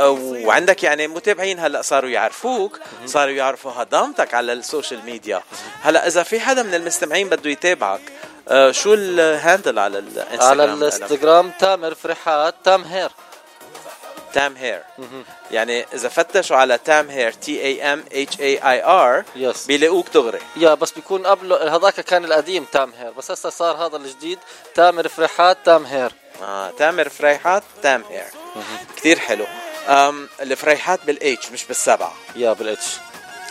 وعندك 0.00 0.82
يعني 0.82 1.08
متابعين 1.08 1.60
هلأ 1.60 1.82
صاروا 1.82 2.10
يعرفوك 2.10 2.80
صاروا 3.06 3.34
يعرفوا 3.34 3.72
هضامتك 3.72 4.34
على 4.34 4.52
ال 4.52 4.59
social 4.59 5.04
media. 5.04 5.42
هلأ 5.82 6.06
إذا 6.06 6.22
في 6.22 6.40
حدا 6.40 6.62
من 6.62 6.74
المستمعين 6.74 7.28
بده 7.28 7.50
يتابعك 7.50 8.00
آه 8.48 8.70
شو 8.70 8.94
ال 8.94 9.06
handle 9.06 9.78
على 9.78 9.98
الانستغرام 9.98 10.60
على 10.60 10.64
الإنستغرام 10.64 11.50
تامر 11.50 11.94
فريحات 11.94 12.54
تام 12.64 12.84
هير. 12.84 13.10
تام 14.32 14.56
هير. 14.56 14.82
يعني 15.50 15.86
إذا 15.94 16.08
فتشوا 16.08 16.56
على 16.56 16.78
تام 16.78 17.10
هير 17.10 17.32
T 17.32 17.62
A 17.62 17.92
M 17.92 18.04
H 18.12 18.40
A 18.40 18.58
I 18.70 18.84
R 18.84 19.24
yes 19.36 19.66
بيلاقوك 19.66 20.06
دغري. 20.14 20.38
yeah 20.56 20.74
بس 20.74 20.90
بيكون 20.90 21.26
قبله 21.26 21.76
هذاك 21.76 22.00
كان 22.00 22.24
القديم 22.24 22.64
تام 22.64 22.92
هير 22.98 23.10
بس 23.10 23.30
هسه 23.30 23.50
صار 23.50 23.76
هذا 23.76 23.96
الجديد 23.96 24.38
تامر 24.74 25.08
فريحات 25.08 25.58
تام 25.64 25.84
هير. 25.84 26.12
آه 26.42 26.70
تامر 26.70 27.08
فريحات 27.08 27.62
تام 27.82 28.04
هير. 28.10 28.26
كثير 28.96 29.18
حلو. 29.18 29.46
الفريحات 30.40 31.00
بال 31.06 31.35
H 31.35 31.50
مش 31.52 31.64
بالسبعة. 31.64 32.14
يا 32.36 32.52
بالاتش 32.52 32.84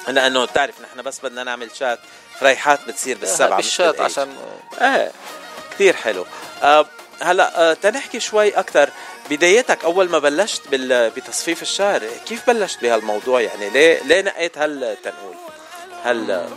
لأنه 0.07 0.45
بتعرف 0.45 0.81
نحن 0.81 1.01
بس 1.01 1.19
بدنا 1.19 1.43
نعمل 1.43 1.69
شات 1.79 1.99
فريحات 2.39 2.79
بتصير 2.87 3.17
بالسبعة 3.17 3.55
بالشات 3.57 4.01
عشان 4.01 4.35
إيه 4.81 5.11
كثير 5.71 5.95
حلو. 5.95 6.25
أه 6.63 6.85
هلأ 7.21 7.71
أه 7.71 7.73
تنحكي 7.73 8.19
شوي 8.19 8.49
أكثر 8.59 8.89
بدايتك 9.29 9.83
أول 9.83 10.09
ما 10.09 10.19
بلشت 10.19 10.61
بتصفيف 11.15 11.61
الشعر 11.61 12.01
كيف 12.25 12.47
بلشت 12.47 12.81
بهالموضوع؟ 12.81 13.41
يعني 13.41 13.69
ليه 13.69 14.03
ليه 14.03 14.21
نقيت 14.21 14.57
هالتنقول؟ 14.57 15.35
هل 16.05 16.47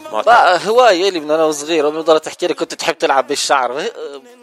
هواية 0.67 1.09
اللي 1.09 1.21
من 1.21 1.31
أنا 1.31 1.45
وصغير 1.45 1.89
امي 1.89 2.01
ضلت 2.01 2.25
تحكي 2.25 2.47
لي 2.47 2.55
كنت 2.55 2.75
تحب 2.75 2.99
تلعب 2.99 3.27
بالشعر. 3.27 3.83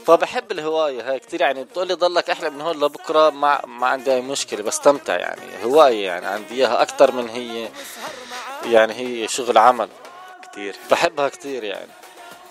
فبحب 0.06 0.52
الهواية 0.52 1.12
هاي 1.12 1.20
كثير 1.20 1.42
يعني 1.42 1.64
بتقول 1.64 1.88
لي 1.88 1.94
ضلك 1.94 2.30
أحلى 2.30 2.50
من 2.50 2.62
هون 2.62 2.84
لبكرة 2.84 3.30
ما 3.30 3.66
ما 3.66 3.88
عندي 3.88 4.14
أي 4.14 4.22
مشكلة 4.22 4.64
بستمتع 4.64 5.16
يعني 5.16 5.42
هواية 5.64 6.06
يعني 6.06 6.26
عندي 6.26 6.54
إياها 6.56 6.82
أكثر 6.82 7.12
من 7.12 7.30
هي 7.30 7.70
يعني 8.66 8.94
هي 8.94 9.28
شغل 9.28 9.58
عمل 9.58 9.90
كثير 10.52 10.76
بحبها 10.92 11.30
كثير 11.30 11.64
يعني. 11.64 11.92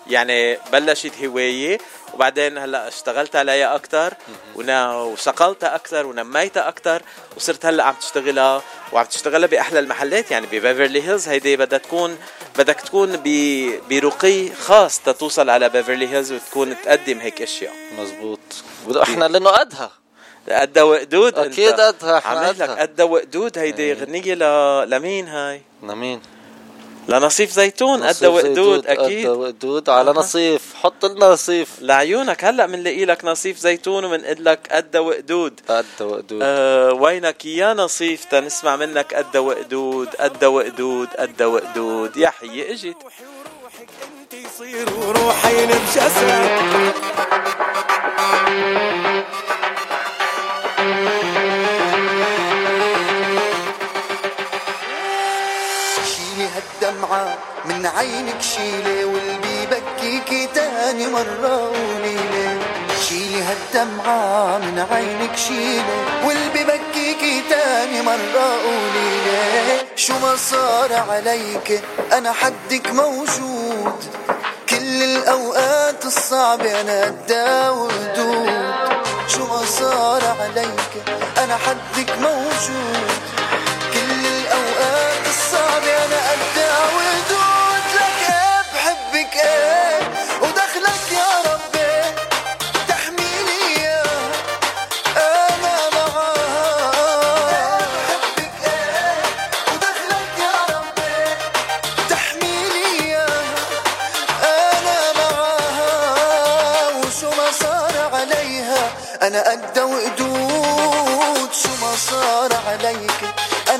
يعني 0.07 0.57
بلشت 0.71 1.23
هواية 1.23 1.77
وبعدين 2.13 2.57
هلأ 2.57 2.87
اشتغلت 2.87 3.35
عليها 3.35 3.75
أكثر 3.75 4.13
وصقلتها 4.55 5.75
أكثر 5.75 6.05
ونميتها 6.05 6.67
أكثر 6.67 7.01
وصرت 7.37 7.65
هلأ 7.65 7.83
عم 7.83 7.93
تشتغلها 7.93 8.61
وعم 8.91 9.05
تشتغلها 9.05 9.47
بأحلى 9.47 9.79
المحلات. 9.79 10.31
يعني 10.31 10.45
ببيفرلي 10.47 11.01
هيلز 11.01 11.27
هيدي 11.27 11.57
بدها 11.57 11.79
تكون 11.79 12.17
بدك 12.57 12.81
تكون 12.81 13.21
برقي 13.89 14.49
خاص 14.49 14.99
تتوصل 14.99 15.49
على 15.49 15.69
بيفرلي 15.69 16.07
هيلز 16.07 16.31
وتكون 16.31 16.75
تقدم 16.83 17.19
هيك 17.19 17.41
أشياء. 17.41 17.73
مزبوط. 17.99 18.39
إحنا 19.01 19.25
لأنه 19.25 19.49
قدها 19.49 19.91
قدها 20.49 20.83
وقدود 20.83 21.39
أكيد 21.39 21.79
قدها 21.79 22.17
إحنا 22.17 22.51
لك 22.51 22.69
قدها 22.69 23.05
وقدود 23.05 23.57
هيدي 23.57 23.83
إيه. 23.83 23.93
غنية 23.93 24.33
ل... 24.33 24.89
لمين 24.89 25.27
هاي؟ 25.27 25.61
لمين؟ 25.83 26.21
لنصيف 27.09 27.51
زيتون 27.51 28.03
قد 28.03 28.25
وقدود 28.25 28.87
أكيد 28.87 29.27
قد 29.27 29.35
وقدود 29.37 29.89
على 29.89 30.11
نصيف. 30.11 30.73
حط 30.83 31.05
لنا 31.05 31.27
نصيف. 31.29 31.69
لعيونك 31.81 32.45
هلأ 32.45 32.65
بنلاقي 32.65 33.05
لك 33.05 33.25
نصيف 33.25 33.57
زيتون 33.57 34.05
وبنقول 34.05 34.45
لك 34.45 34.67
قد 34.71 34.97
وقدود. 34.97 35.59
قد 35.69 35.85
وقدود. 36.01 36.39
آه 36.41 36.93
وينك 36.93 37.45
يا 37.45 37.73
نصيف؟ 37.73 38.25
تنسمع 38.25 38.75
منك 38.75 39.13
قد 39.13 39.37
وقدود 39.37 40.07
قد 40.07 40.45
وقدود 40.45 41.07
قد 41.07 41.43
وقدود. 41.43 42.17
يا 42.17 42.29
حي 42.29 42.71
اجت 42.71 42.97
يصير 44.33 44.89
وروحي 44.99 45.65
بجسد 45.65 46.93
من 57.65 57.85
عينك 57.97 58.41
شيلة 58.41 59.05
واللي 59.05 59.65
بكيكي 59.71 60.47
تاني 60.55 61.07
مرة 61.07 61.69
وليلة 61.69 62.57
شيلي 63.07 63.41
هالدمعة 63.43 64.57
من 64.57 64.85
عينك 64.91 65.35
شيلة 65.37 65.97
واللي 66.25 66.63
بكيكي 66.63 67.41
تاني 67.49 68.01
مرة 68.01 68.47
قولي 68.65 69.09
ليه 69.25 69.85
شو 69.95 70.13
ما 70.19 70.35
صار 70.35 70.93
عليك 71.09 71.81
أنا 72.13 72.31
حدك 72.33 72.91
موجود. 72.91 74.03
كل 74.69 75.03
الأوقات 75.03 76.05
الصعبة 76.05 76.81
أنا 76.81 77.03
قدها 77.05 77.69
وردود 77.69 78.75
شو 79.27 79.47
ما 79.47 79.61
صار 79.65 80.21
عليك 80.41 80.91
أنا 81.37 81.57
حدك 81.57 82.09
موجود. 82.21 83.09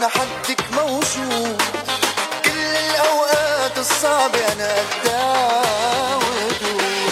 أنا 0.05 0.13
حدك 0.13 0.61
موجود. 0.73 1.61
كل 2.45 2.51
الأوقات 2.51 3.77
الصعبة 3.77 4.39
أنا 4.53 4.75
وقدود 6.15 7.11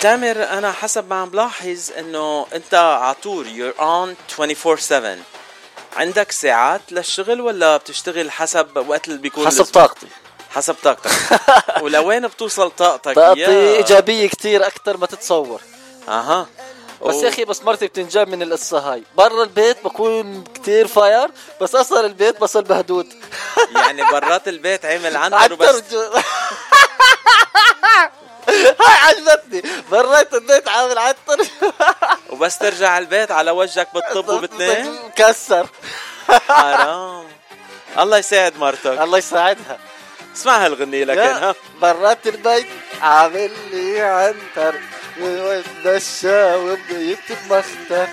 تامر 0.00 0.44
أنا 0.44 0.72
حسب 0.72 1.10
ما 1.10 1.20
عم 1.20 1.28
بلاحظ 1.28 1.90
إنه 1.98 2.46
أنت 2.54 2.74
عطور 2.74 3.44
you're 3.44 3.80
on 3.80 4.34
24/7 4.40 5.18
عندك 5.96 6.32
ساعات 6.32 6.80
للشغل 6.90 7.40
ولا 7.40 7.76
بتشتغل 7.76 8.30
حسب 8.30 8.84
وقت 8.88 9.08
اللي 9.08 9.18
بيكون 9.18 9.46
حسب؟ 9.46 9.64
طاقتي. 9.64 10.06
حسب 10.54 10.76
طاقتك. 10.82 11.10
ولوين 11.82 12.26
بتوصل 12.26 12.70
طاقتك؟ 12.70 13.14
طاقتي 13.14 13.76
إيجابية 13.76 14.28
كتير 14.28 14.66
أكثر 14.66 14.96
ما 14.96 15.06
تتصور. 15.06 15.60
أها. 16.08 16.46
بس 17.06 17.14
يا 17.14 17.28
أخي 17.28 17.44
بس 17.44 17.62
مرتي 17.62 17.86
بتنجاب 17.86 18.28
من 18.28 18.42
القصة 18.42 18.78
هاي. 18.78 19.02
برا 19.16 19.42
البيت 19.42 19.84
بكون 19.84 20.44
كتير 20.44 20.86
فاير 20.86 21.30
بس 21.60 21.74
أصلا 21.74 22.06
البيت 22.06 22.40
بصل 22.40 22.62
بهدود. 22.62 23.14
يعني 23.76 24.02
برات 24.02 24.48
البيت 24.48 24.84
عامل 24.84 25.16
عنتر 25.16 25.36
عنتر 25.36 25.54
وبس. 25.54 25.82
هاي 28.48 28.96
عجبتني. 29.02 29.62
برات 29.90 30.34
البيت 30.34 30.68
عامل 30.68 30.98
عنتر. 30.98 31.46
وبس 32.30 32.58
ترجع 32.58 32.88
على 32.88 33.02
البيت 33.04 33.30
على 33.30 33.50
وجهك 33.50 33.88
بالطب 33.94 34.28
وبتنام. 34.28 34.98
مكسر 35.06 35.66
حرام. 36.48 37.26
الله 37.98 38.18
يساعد 38.18 38.56
مرتك. 38.56 38.86
الله 38.86 39.18
يساعدها. 39.18 39.78
اسمع 40.36 40.64
هالغنية 40.64 41.04
لكن 41.04 41.20
ها؟ 41.20 41.54
برات 41.82 42.26
البيت 42.26 42.66
عامل 43.00 43.50
لي 43.72 44.00
عنتر 44.00 44.74
وبتمشى 45.20 46.54
وبيتمختر 46.54 48.08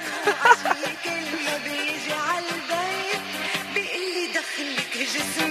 كلمة 1.03 1.57
بيجي 1.63 2.13
عالبيت 2.13 3.21
بيقلي 3.73 4.27
دخلك 4.33 4.97
جسمي 4.97 5.48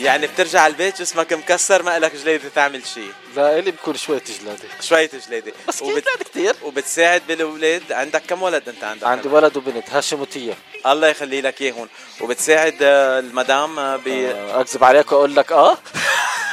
يعني 0.00 0.26
بترجع 0.26 0.66
البيت 0.66 1.00
جسمك 1.00 1.32
مكسر 1.32 1.82
ما 1.82 1.98
لك 1.98 2.14
جليدة 2.16 2.48
تعمل 2.54 2.86
شيء 2.86 3.12
لا 3.36 3.58
إلي 3.58 3.70
بكون 3.70 3.96
شوية 3.96 4.22
جلادة. 4.42 4.58
شوية 4.80 5.10
جليدة. 5.28 5.52
بس 5.68 5.82
وبت... 5.82 6.04
كتير 6.20 6.54
وبتساعد 6.62 7.22
بالاولاد 7.28 7.92
عندك 7.92 8.22
كم 8.28 8.42
ولد 8.42 8.68
أنت؟ 8.68 8.84
عندك 8.84 9.04
عندي 9.04 9.28
ولد 9.28 9.56
وبنت 9.56 9.90
هاشم 9.90 10.20
وتيا. 10.20 10.54
الله 10.86 11.08
يخلي 11.08 11.40
لك 11.40 11.62
إياهم. 11.62 11.88
وبتساعد 12.20 12.76
آه، 12.82 13.18
المدام 13.18 13.78
آه، 13.78 13.96
ب... 13.96 14.08
آه، 14.08 14.60
أكذب 14.60 14.84
عليك 14.84 15.12
وأقول 15.12 15.36
لك 15.36 15.52
آه؟ 15.52 15.78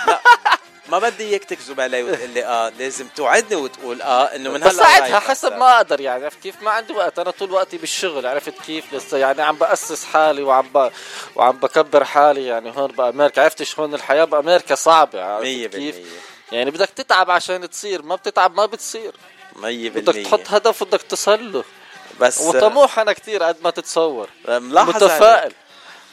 ما 0.89 0.99
بدي 0.99 1.23
إياك 1.23 1.43
تكذب 1.43 1.79
علي 1.79 2.03
وتقول 2.03 2.29
لي 2.29 2.45
آه 2.45 2.69
لازم 2.69 3.07
توعدني 3.15 3.55
وتقول 3.55 4.01
آه 4.01 4.23
إنه 4.35 4.49
من 4.51 4.63
هلأ 4.63 4.83
رايح 4.83 5.27
حسب. 5.27 5.53
ما 5.53 5.77
أقدر 5.77 6.01
يعني 6.01 6.23
عرفت 6.23 6.39
كيف؟ 6.43 6.61
ما 6.61 6.71
عندي 6.71 6.93
وقت 6.93 7.19
أنا 7.19 7.31
طول 7.31 7.51
وقتي 7.51 7.77
بالشغل 7.77 8.27
عرفت 8.27 8.53
كيف؟ 8.65 8.93
لسه 8.93 9.17
يعني 9.17 9.41
عم 9.41 9.55
بأسس 9.55 10.05
حالي 10.05 10.43
وعم 10.43 10.67
ب... 10.75 10.91
وعم 11.35 11.57
بكبر 11.57 12.03
حالي 12.03 12.45
يعني 12.45 12.73
هون 12.77 12.87
بأمريكا. 12.91 13.41
عرفتش 13.43 13.79
هون 13.79 13.93
الحياة 13.93 14.23
بأمريكا 14.23 14.75
صعبة 14.75 15.23
عرفت 15.23 15.45
كيف؟ 15.45 15.71
بالمية. 15.71 16.03
يعني 16.51 16.71
بدك 16.71 16.89
تتعب 16.89 17.31
عشان 17.31 17.69
تصير 17.69 18.01
ما 18.01 18.15
بتتعب 18.15 18.55
ما 18.55 18.65
بتصير. 18.65 19.15
مية 19.55 19.89
بدك 19.89 20.03
بالمية. 20.03 20.23
تحط 20.23 20.41
هدف 20.47 20.83
بدك 20.83 21.01
تصل 21.01 21.51
له 21.53 21.63
بس 22.19 22.41
آه، 22.41 22.47
وطموح 22.47 22.99
أنا 22.99 23.13
كثير 23.13 23.43
قد 23.43 23.57
ما 23.63 23.69
تتصور. 23.69 24.29
ملاحظ 24.47 24.89
متفائل. 25.03 25.53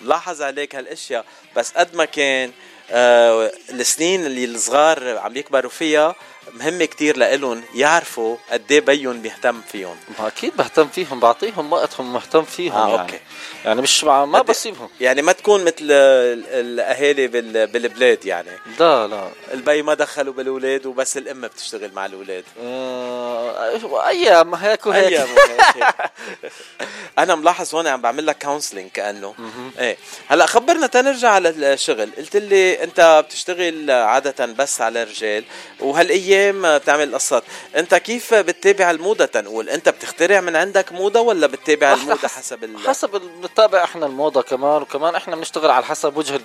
ملاحظ 0.00 0.42
عليك 0.42 0.74
هالأشياء. 0.74 1.24
بس 1.56 1.72
قد 1.72 1.94
ما 1.96 2.04
كان 2.04 2.52
السنين 2.90 4.26
اللي 4.26 4.44
الصغار 4.44 5.18
عم 5.18 5.36
يكبروا 5.36 5.70
فيها 5.70 6.14
مهمة 6.52 6.84
كتير 6.84 7.16
لإلهم 7.16 7.62
يعرفوا 7.74 8.36
قد 8.50 8.72
إيه 8.72 8.80
بيهم 8.80 9.22
بيهتم 9.22 9.60
فيهم. 9.72 9.96
ما 10.18 10.26
أكيد 10.26 10.56
بهتم 10.56 10.88
فيهم 10.88 11.20
بعطيهم 11.20 11.72
وقتهم 11.72 12.12
مهتم 12.12 12.42
فيهم 12.44 12.72
آه، 12.76 12.88
يعني. 12.90 13.02
أوكي. 13.02 13.20
يعني 13.64 13.82
مش 13.82 14.04
مع 14.04 14.24
ما 14.24 14.38
قد- 14.38 14.46
بسيبهم. 14.46 14.88
يعني 15.00 15.22
ما 15.22 15.32
تكون 15.32 15.64
مثل 15.64 15.74
ال- 15.80 16.46
الأهالي 16.46 17.26
بال- 17.26 17.66
بالبلاد 17.66 18.24
يعني. 18.26 18.48
لا 18.80 19.06
لا. 19.06 19.28
البي 19.54 19.82
ما 19.82 19.94
دخلوا 19.94 20.32
بالأولاد 20.34 20.86
وبس 20.86 21.16
الأم 21.16 21.40
بتشتغل 21.40 21.92
مع 21.92 22.06
الأولاد. 22.06 22.44
آه، 22.62 24.08
أيام 24.08 24.54
هيك 24.54 24.86
وهيك. 24.86 25.12
أيام 25.12 25.28
وهيك. 25.30 25.94
أنا 27.18 27.34
ملاحظ 27.34 27.74
هون 27.74 27.86
عم 27.86 28.00
بعمل 28.00 28.26
لك 28.26 28.42
counseling 28.44 28.90
كأنه. 28.90 29.34
إيه. 29.78 29.96
هلأ 30.28 30.46
خبرنا 30.46 30.86
تنرجع 30.86 31.30
على 31.30 31.48
الشغل. 31.48 32.10
قلت 32.18 32.36
لي 32.36 32.82
أنت 32.84 33.24
بتشتغل 33.26 33.90
عادة 33.90 34.46
بس 34.46 34.80
على 34.80 35.02
الرجال 35.02 35.44
وهالايام 35.80 36.33
بتعمل 36.52 37.14
قصات. 37.14 37.42
انت 37.76 37.94
كيف 37.94 38.34
بتتابع 38.34 38.90
الموضة 38.90 39.24
تنقول؟ 39.24 39.68
انت 39.70 39.88
بتخترع 39.88 40.40
من 40.40 40.56
عندك 40.56 40.92
موضة 40.92 41.20
ولا 41.20 41.46
بتتابع 41.46 41.92
الموضة 41.92 42.28
حس- 42.28 42.34
حسب 42.36 42.64
ال... 42.64 42.88
حسب 42.88 43.10
بنتابع 43.10 43.84
إحنا 43.84 44.06
الموضة 44.06 44.42
كمان 44.42 44.82
وكمان 44.82 45.14
إحنا 45.14 45.36
بنشتغل 45.36 45.70
على 45.70 45.84
حسب 45.84 46.16
وجه 46.16 46.40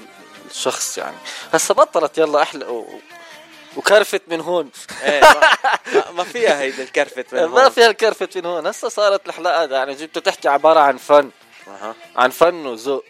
الشخص 0.52 0.98
يعني. 0.98 1.18
هسا 1.54 1.74
بطلت 1.74 2.18
يلا 2.18 2.42
أحلق 2.42 2.70
و... 2.70 2.86
وكرفت 3.78 4.22
من 4.28 4.42
هون. 4.42 4.70
إيه 5.04 5.22
ما, 5.22 5.42
ما- 5.94 6.12
ما 6.12 6.24
فيها 6.24 6.60
هيدي 6.60 6.84
الكرفت 6.84 7.34
من 7.34 7.44
ما 7.46 7.64
هون. 7.64 7.70
فيها 7.70 7.88
الكرفت 7.88 8.38
من 8.38 8.46
هون. 8.46 8.68
هسا 8.68 8.90
صارت 8.90 9.28
الحلقات 9.28 9.70
يعني 9.72 9.94
جبت 9.96 10.18
تحكي 10.20 10.48
عبارة 10.48 10.80
عن 10.80 10.98
فن. 10.98 11.30
أها. 11.68 11.96
عن 12.16 12.30
فن 12.30 12.66
وذوق. 12.66 13.04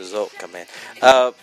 ذوق 0.00 0.30
كمان. 0.40 0.66
آه 1.02 1.34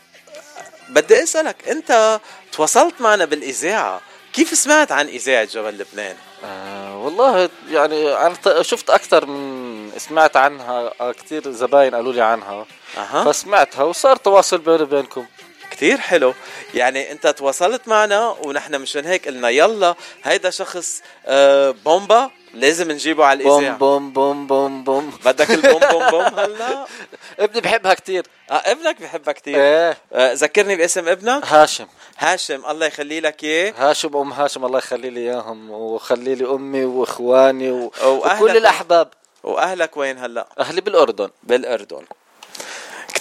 بدي 0.90 1.24
أسألك 1.24 1.68
أنت 1.70 2.20
تواصلت 2.52 3.02
معنا 3.02 3.26
بالإذاعة. 3.26 4.02
كيف 4.34 4.58
سمعت 4.58 4.92
عن 4.92 5.08
إذاعة 5.08 5.44
جبل 5.44 5.78
لبنان؟ 5.78 6.16
آه 6.46 6.98
والله 6.98 7.50
يعني 7.70 8.14
أنا 8.16 8.36
ط- 8.44 8.62
شفت 8.62 8.90
أكثر 8.90 9.26
من 9.26 9.92
سمعت 9.98 10.38
عنها 10.38 10.94
آه، 11.02 11.12
كثير 11.12 11.52
زباين 11.52 11.96
قالوا 11.96 12.14
لي 12.14 12.22
عنها. 12.22 12.66
أها. 12.98 13.24
فسمعتها 13.32 13.84
وصار 13.84 14.16
تواصل 14.16 14.58
بيني 14.58 14.84
وبينكم. 14.84 15.26
كتير 15.72 15.98
حلو. 15.98 16.34
يعني 16.74 17.12
أنت 17.12 17.28
تواصلت 17.28 17.88
معنا 17.88 18.30
ونحن 18.30 18.82
مشان 18.82 19.06
هيك 19.06 19.28
قلنا 19.28 19.50
يلا 19.50 19.96
هيدا 20.24 20.50
شخص 20.50 21.02
آه 21.26 21.76
بومبا 21.86 22.32
لازم 22.54 22.92
نجيبه 22.92 23.26
على 23.26 23.44
بوم 23.44 23.60
الإذاعة. 23.60 23.78
بوم 23.78 24.12
بوم 24.14 24.48
بوم 24.48 24.84
بوم 24.84 25.14
بدك 25.26 25.52
البوم 25.52 25.80
بوم 25.92 26.10
بوم. 26.10 26.40
هلا 26.40 26.86
ابني 27.40 27.62
بحبها 27.62 27.94
كثير 27.94 28.28
آه 28.52 28.54
ابنك 28.54 29.02
بحبها 29.02 29.34
كتير. 29.34 29.56
إيه. 29.56 29.98
آه 30.14 30.34
ذكرني 30.34 30.76
باسم 30.76 31.08
ابنك؟ 31.08 31.46
هاشم. 31.46 31.88
هاشم 32.18 32.62
الله 32.70 32.86
يخلي 32.86 33.20
لك 33.20 33.44
إياه. 33.44 33.74
هاشم 33.78 34.18
أم 34.18 34.34
هاشم 34.34 34.66
الله 34.66 34.78
يخلي 34.78 35.10
لي 35.10 35.20
إياهم 35.20 35.72
وخلي 35.72 36.36
لي 36.36 36.46
أمي 36.46 36.86
وإخواني 36.86 37.72
و... 37.72 37.92
وكل 38.06 38.58
الأحباب. 38.58 39.08
وأهلك 39.44 39.98
وين 39.98 40.18
هلأ؟ 40.18 40.48
أهلي 40.60 40.82
بالأردن. 40.82 41.30
بالأردن. 41.44 42.04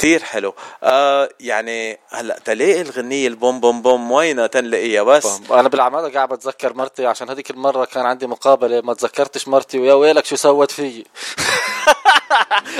كتير 0.00 0.22
حلو. 0.22 0.54
آه 0.82 1.28
يعني 1.40 1.98
هلأ 2.08 2.38
تلاقي 2.44 2.80
الغنية 2.80 3.28
البوم 3.28 3.60
بوم 3.60 3.82
بوم؟ 3.82 4.10
وينها 4.12 4.46
تنلاقيها 4.46 5.02
بس؟ 5.02 5.26
بوم. 5.26 5.58
أنا 5.58 5.68
بالعماده 5.68 6.08
قاعد 6.08 6.28
بتذكر 6.28 6.74
مرتي 6.74 7.06
عشان 7.06 7.30
هذيك 7.30 7.50
المرة 7.50 7.84
كان 7.84 8.06
عندي 8.06 8.26
مقابلة 8.26 8.80
ما 8.84 8.94
تذكرتش 8.94 9.48
مرتي 9.48 9.78
ويا 9.78 9.94
ويلك 9.94 10.24
شو 10.24 10.36
سوت 10.36 10.70
فيي. 10.70 11.04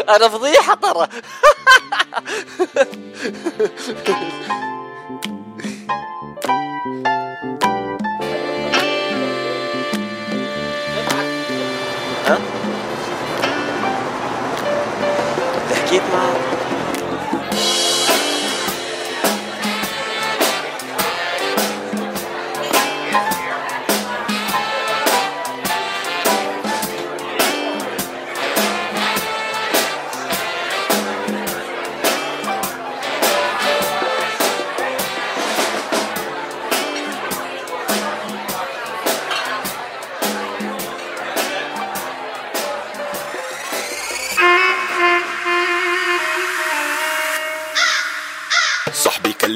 أنا 0.17 0.29
فضيحة 0.29 0.75
ترى. 0.75 1.09
حكيت 15.75 16.03
معه 16.13 16.50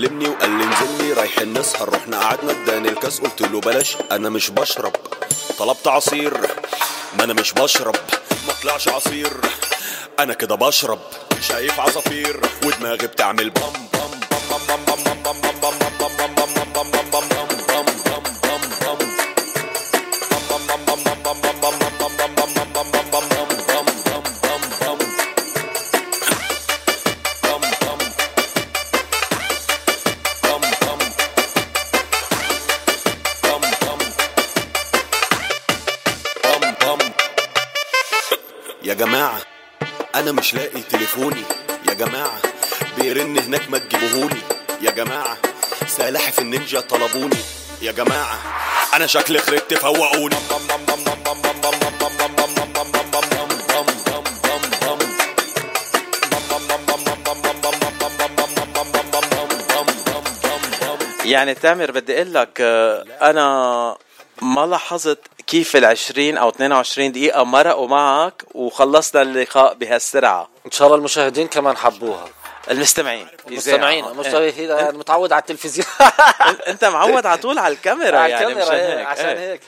كلمني 0.05 0.29
وقال 0.29 0.51
لي 0.51 0.65
انزل 0.65 0.99
لي 1.05 1.13
رايحين 1.13 1.59
نسهر 1.59 1.89
رحنا 1.95 2.21
قعدنا 2.21 2.51
اداني 2.53 2.89
الكاس 2.89 3.21
قلت 3.21 3.41
له 3.43 3.61
بلاش 3.61 3.97
أنا 4.13 4.31
مش 4.31 4.51
بشرب 4.51 4.93
طلبت 5.59 5.87
عصير 5.89 6.35
ما 7.19 7.25
أنا 7.25 7.33
مش 7.33 7.53
بشرب 7.53 7.97
ما 8.47 8.53
طلعش 8.63 8.89
عصير 8.89 9.33
أنا 10.21 10.35
كده 10.35 10.55
بشرب 10.55 10.99
شايف 11.41 11.81
عصافير 11.81 12.41
ودماغي 12.67 13.07
بتعمل 13.07 13.51
بام 13.51 13.73
بام 13.93 14.11
بام 14.51 14.61
بام 14.69 14.85
بام 15.05 15.23
بام 15.23 15.41
بام 15.41 15.79
بام 15.79 15.99
بام 15.99 16.17
بام 16.17 16.34
أنا 40.25 40.33
مش 40.33 40.55
لاقي 40.55 40.83
تليفوني. 40.83 41.43
يا 41.89 41.95
جماعة 41.95 42.39
بيرن 42.99 43.39
هناك 43.39 43.71
ما 43.71 43.79
تجيبوهولي. 43.79 44.41
يا 44.81 44.91
جماعة 44.91 45.37
سلاحف 45.87 46.39
النينجا 46.39 46.81
طلبوني. 46.81 47.37
يا 47.83 47.93
جماعة 47.93 48.39
أنا 48.95 49.07
شكلي 49.07 49.39
خربت 49.39 49.75
فوقوني. 49.75 50.37
يعني 61.25 61.55
تامر 61.55 61.91
بدي 61.91 62.17
أقول 62.17 62.35
لك 62.35 62.61
آه، 62.61 63.05
أنا 63.23 63.97
ما 64.43 64.67
لاحظت 64.67 65.19
كيف 65.47 65.77
ال 65.77 65.85
20 65.85 66.37
أو 66.37 66.49
22 66.49 67.13
دقيقة 67.13 67.45
مرقوا 67.45 67.89
معك 67.89 68.43
وخلصنا 68.55 69.23
اللقاء 69.23 69.75
بهالسرعة 69.75 70.49
ان 70.67 70.71
شاء 70.71 70.87
الله 70.87 70.99
المشاهدين 70.99 71.47
كمان 71.47 71.77
حبوها 71.77 72.29
المستمعين 72.71 73.27
المستمعين. 73.49 74.05
المستمعين 74.05 74.71
يعني 74.71 74.99
متعود 74.99 75.33
على 75.33 75.41
التلفزيون 75.41 75.87
إيه. 76.01 76.73
انت 76.73 76.85
معود 76.85 77.27
على 77.27 77.39
طول 77.39 77.59
على 77.59 77.75
الكاميرا 77.75 78.19
على 78.19 78.31
يعني 78.33 78.47
الكاميرا 78.47 78.67
مشان 78.67 78.77
إيه، 78.77 78.99
هيك 78.99 79.07
عشان 79.07 79.27
إيه. 79.27 79.53
هيك 79.53 79.61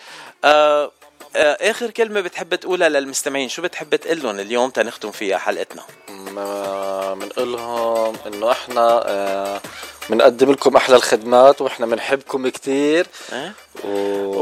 آه 0.45 0.91
آه 1.37 1.71
اخر 1.71 1.91
كلمة 1.91 2.21
بتحب 2.21 2.55
تقولها 2.55 2.89
للمستمعين 2.89 3.49
شو 3.49 3.63
بتحب 3.63 3.97
تقول 3.97 4.23
لهم 4.23 4.41
اليوم 4.41 4.71
تنختم 4.71 5.11
فيها 5.11 5.39
حلقتنا 5.39 5.83
بنقول 7.15 7.53
لهم 7.53 8.17
انه 8.27 8.53
إحنا 8.53 9.03
آه، 9.07 9.61
بنقدم 10.11 10.53
لكم 10.53 10.77
أحلى 10.77 10.97
الخدمات 10.97 11.61
وإحنا 11.61 11.87
بنحبكم 11.87 12.49
كثير؟ 12.49 13.07
و... 13.85 13.89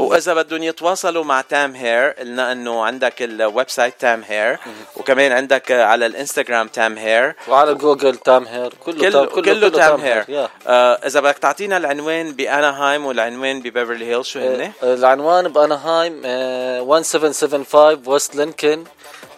وإذا 0.05 0.33
بدهم 0.33 0.63
يتواصلوا 0.63 1.23
مع 1.23 1.41
Tam 1.41 1.75
Hair 1.75 2.09
قلنا 2.09 2.51
إنه 2.51 2.85
عندك 2.85 3.21
ال 3.21 3.69
website 3.69 3.93
Tam 3.99 4.23
Hair 4.27 4.59
وكمان 4.95 5.31
عندك 5.31 5.71
على 5.71 6.05
الإنستغرام 6.05 6.67
Tam 6.67 6.97
Hair 6.97 7.35
وعلى 7.47 7.73
جوجل 7.73 8.15
Tam 8.17 8.45
Hair 8.47 8.73
كله 8.85 9.25
كله 9.25 9.25
تام 9.25 9.43
كله, 9.43 9.69
Tam 9.69 10.01
Hair 10.01 10.25
yeah. 10.29 10.49
آه 10.67 10.93
إذا 11.05 11.19
بدك 11.19 11.37
تعطينا 11.37 11.77
العنوان 11.77 12.31
بأناهايم 12.33 13.05
والعنوان 13.05 13.61
ببيفرلي 13.61 14.05
هيلز 14.05 14.25
شو 14.25 14.39
هن؟ 14.39 14.71
آه، 14.83 14.93
العنوان 14.93 15.47
بانهايم 15.47 16.21
آه، 16.25 16.81
1775 16.81 18.01
West 18.05 18.35
Lincoln 18.35 18.83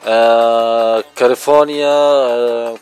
آه، 0.07 1.03
كاليفورنيا 1.15 1.87
آه، 1.87 2.77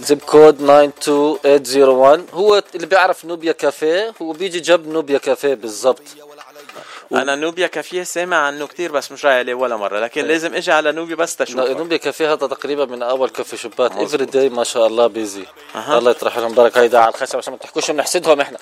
zip 0.00 0.18
code 0.18 0.62
92801 0.62 2.24
هو 2.34 2.62
اللي 2.74 2.86
بيعرف 2.86 3.24
Nubia 3.24 3.52
Cafe 3.52 4.12
هو 4.22 4.32
بيجي 4.32 4.60
جنب 4.60 4.88
Nubia 4.88 5.18
Cafe 5.18 5.54
بالضبط. 5.54 6.02
أنا 7.12 7.34
Nubia 7.34 7.66
Cafe 7.66 8.02
سامع 8.02 8.36
عنه 8.36 8.66
كتير 8.66 8.92
بس 8.92 9.12
مش 9.12 9.24
رايح 9.26 9.36
عليه 9.36 9.54
ولا 9.54 9.76
مرة 9.76 10.00
لكن 10.00 10.24
لازم 10.24 10.54
إجي 10.54 10.72
على 10.72 10.92
Nubia 10.92 11.16
بس 11.16 11.36
تشوفه. 11.36 11.72
Nubia 11.72 11.96
Cafe 11.96 12.32
هذا 12.32 12.46
تقريبا 12.46 12.84
من 12.84 13.02
أول 13.02 13.28
coffee 13.28 13.56
shop 13.56 13.85
ات 13.85 13.92
every 13.96 14.24
day 14.24 14.48
ما 14.48 14.64
شاء 14.64 14.86
الله 14.86 15.06
busy 15.06 15.44
أها. 15.74 15.98
الله 15.98 16.10
يطرح 16.10 16.38
لهم 16.38 16.54
بركة 16.54 16.80
هيدا 16.80 16.98
على 16.98 17.08
الخشب 17.08 17.36
عشان 17.38 17.52
ما 17.52 17.58
تحكوش 17.58 17.90
بنحسدهم 17.90 18.40
إحنا. 18.40 18.58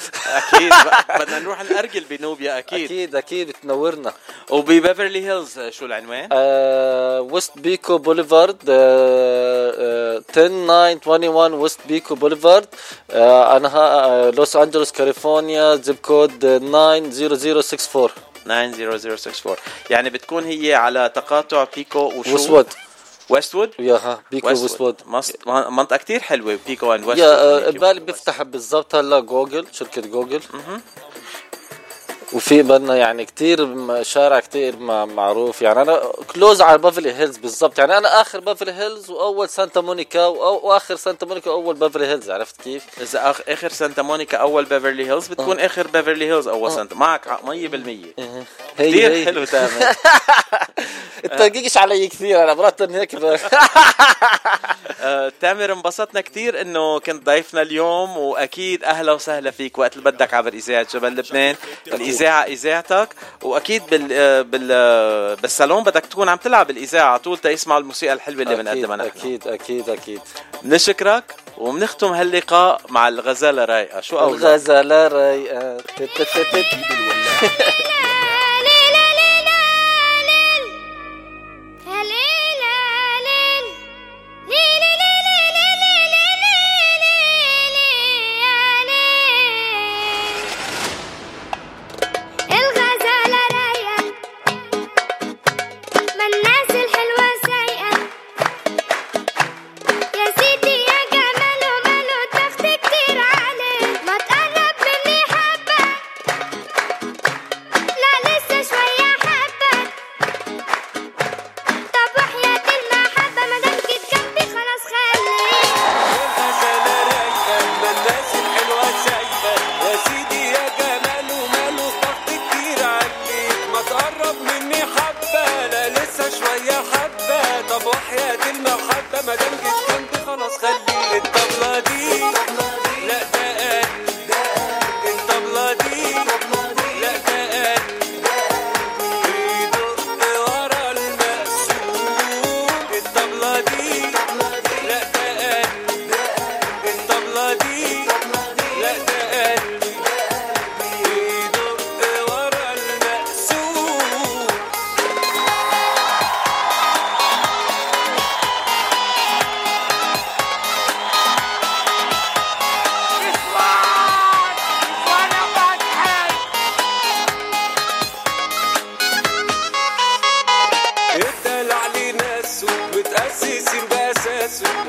أكيد. 0.55 0.73
بدنا 1.21 1.39
نروح 1.39 1.63
نأرجل 1.65 2.05
ب 2.11 2.19
Nubia 2.19 2.59
أكيد. 2.59 2.85
أكيد 2.85 3.17
أكيد 3.17 3.49
بتنورنا 3.49 4.13
وببيفرلي 4.51 5.27
هيلز 5.29 5.61
شو 5.69 5.87
العنوان؟ 5.87 6.29
آه، 6.33 7.21
West 7.21 7.53
Pico 7.59 7.99
Boulevard 7.99 8.57
آه، 8.69 9.75
آه، 9.79 10.23
10921 10.33 11.53
West 11.53 11.79
Pico 11.89 12.15
Boulevard 12.15 12.67
آه، 13.11 13.57
أنها 13.57 14.05
آه، 14.05 14.31
لوس 14.31 14.57
انجلوس 14.57 14.93
كاليفورنيا 14.93 15.77
زب 15.77 15.97
كود 15.97 16.45
آه، 16.45 16.59
90064 16.59 18.11
90064 18.47 19.57
يعني 19.91 20.11
بتكون 20.11 20.45
هي 20.45 20.75
على 20.75 21.13
تقاطع 21.15 21.67
بيكو 21.77 21.99
وشو؟ 21.99 22.35
وسود. 22.35 22.67
ويستوود 23.31 23.71
ياها 23.79 24.23
بيكو 24.31 24.49
ويستوود 24.49 24.97
منطقة 25.47 25.97
كتير 25.97 26.21
حلوة 26.21 26.59
بيكو 26.67 26.95
اند 26.95 27.05
ويستوود 27.05 27.29
يا 27.29 27.69
آه، 27.69 27.71
بالي 27.71 28.01
بفتح 28.01 28.43
بالضبط 28.43 28.95
هلا 28.95 29.21
جوجل 29.21 29.67
شركة 29.73 30.03
جوجل. 30.03 30.41
م 30.55 30.59
-م. 30.59 30.81
وفي 32.33 32.63
بدنا 32.63 32.97
يعني 32.97 33.25
كتير 33.25 33.69
شارع 34.03 34.41
كتير 34.41 34.77
معروف. 35.07 35.63
يعني 35.63 35.83
أنا 35.83 36.03
كلوز 36.35 36.63
على 36.63 36.79
بافلي 36.79 37.13
هيلز 37.13 37.37
بالضبط. 37.37 37.79
يعني 37.79 37.99
أنا 37.99 38.21
آخر 38.21 38.41
بافلي 38.41 38.73
هيلز 38.73 39.11
وأول 39.11 39.49
سانتا 39.49 39.81
مونيكا 39.81 40.27
وآخر 40.27 40.97
سانتا 40.97 41.27
مونيكا 41.27 41.51
وأول 41.51 41.75
بافلي 41.75 42.07
هيلز 42.07 42.31
عرفت 42.31 42.61
كيف؟ 42.63 42.85
إذا 43.01 43.33
آخ- 43.33 43.49
آخر 43.49 43.69
سانتا 43.69 44.03
مونيكا 44.03 44.37
أول 44.37 44.65
بيفرلي 44.65 45.11
هيلز 45.11 45.27
بتكون 45.29 45.61
آخر 45.61 45.87
بيفرلي 45.87 46.27
هيلز 46.33 46.49
أول 46.49 46.73
سانتا 46.73 46.95
معك 46.95 47.29
حق 47.29 47.45
100% 47.45 47.49
هي 47.51 47.97
كثير. 48.79 49.25
حلو 49.25 49.45
تامر 49.45 49.71
تجيش 51.39 51.77
علي 51.77 52.07
كثير 52.09 52.43
أنا 52.45 52.55
مرات 52.55 52.83
هيك 52.83 53.15
آه، 55.01 55.33
تامر 55.41 55.73
انبسطنا 55.73 56.21
كتير 56.21 56.61
إنه 56.61 56.99
كنت 57.01 57.27
ضيفنا 57.27 57.63
اليوم 57.63 58.17
وأكيد 58.19 58.85
أهلا 58.85 59.13
وسهلا 59.13 59.51
فيك 59.51 59.79
وقت 59.79 59.97
اللي 59.97 60.11
بدك 60.11 60.35
عبر 60.35 60.53
إذاعة 60.53 60.87
جبل 60.95 61.09
لبنان. 61.09 61.55
الاذاعه 62.19 62.45
إذاعتك 62.45 63.09
وأكيد 63.43 63.83
بال 63.91 64.09
آه، 64.13 64.43
بال 64.43 64.69
آه، 64.73 65.35
بالصالون 65.35 65.85
بدك 65.85 66.07
تكون 66.07 66.29
عم 66.29 66.37
تلعب 66.37 66.71
الإذاعة 66.71 67.11
على 67.11 67.19
طول 67.19 67.39
تيسمع 67.39 67.79
الموسيقى 67.79 68.13
الحلوة 68.13 68.43
اللي 68.43 68.57
بنقدمها 68.57 68.97
نحن. 68.97 69.09
أكيد 69.19 69.49
أكيد 69.49 69.91
أكيد. 69.91 70.21
نشكرك 70.65 71.25
وبنختم 71.59 72.07
هاللقاء 72.07 72.81
مع 72.89 73.09
الغزالة 73.09 73.65
رايقة. 73.65 74.01
شو 74.01 74.19
أول 74.19 74.39
الغزالة 74.39 75.09
رايقة. 75.09 75.77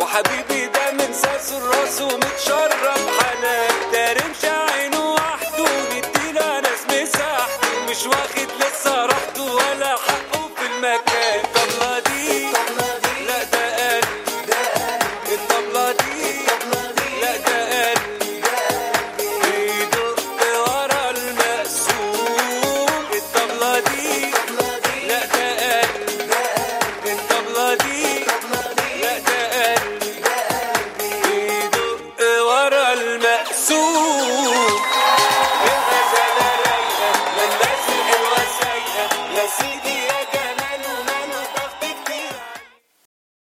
وحبيبي 0.01 0.65
ده 0.65 0.91
من 0.91 1.13
ساسه 1.13 1.57
الرأس 1.57 2.01
ومتشرب 2.01 2.68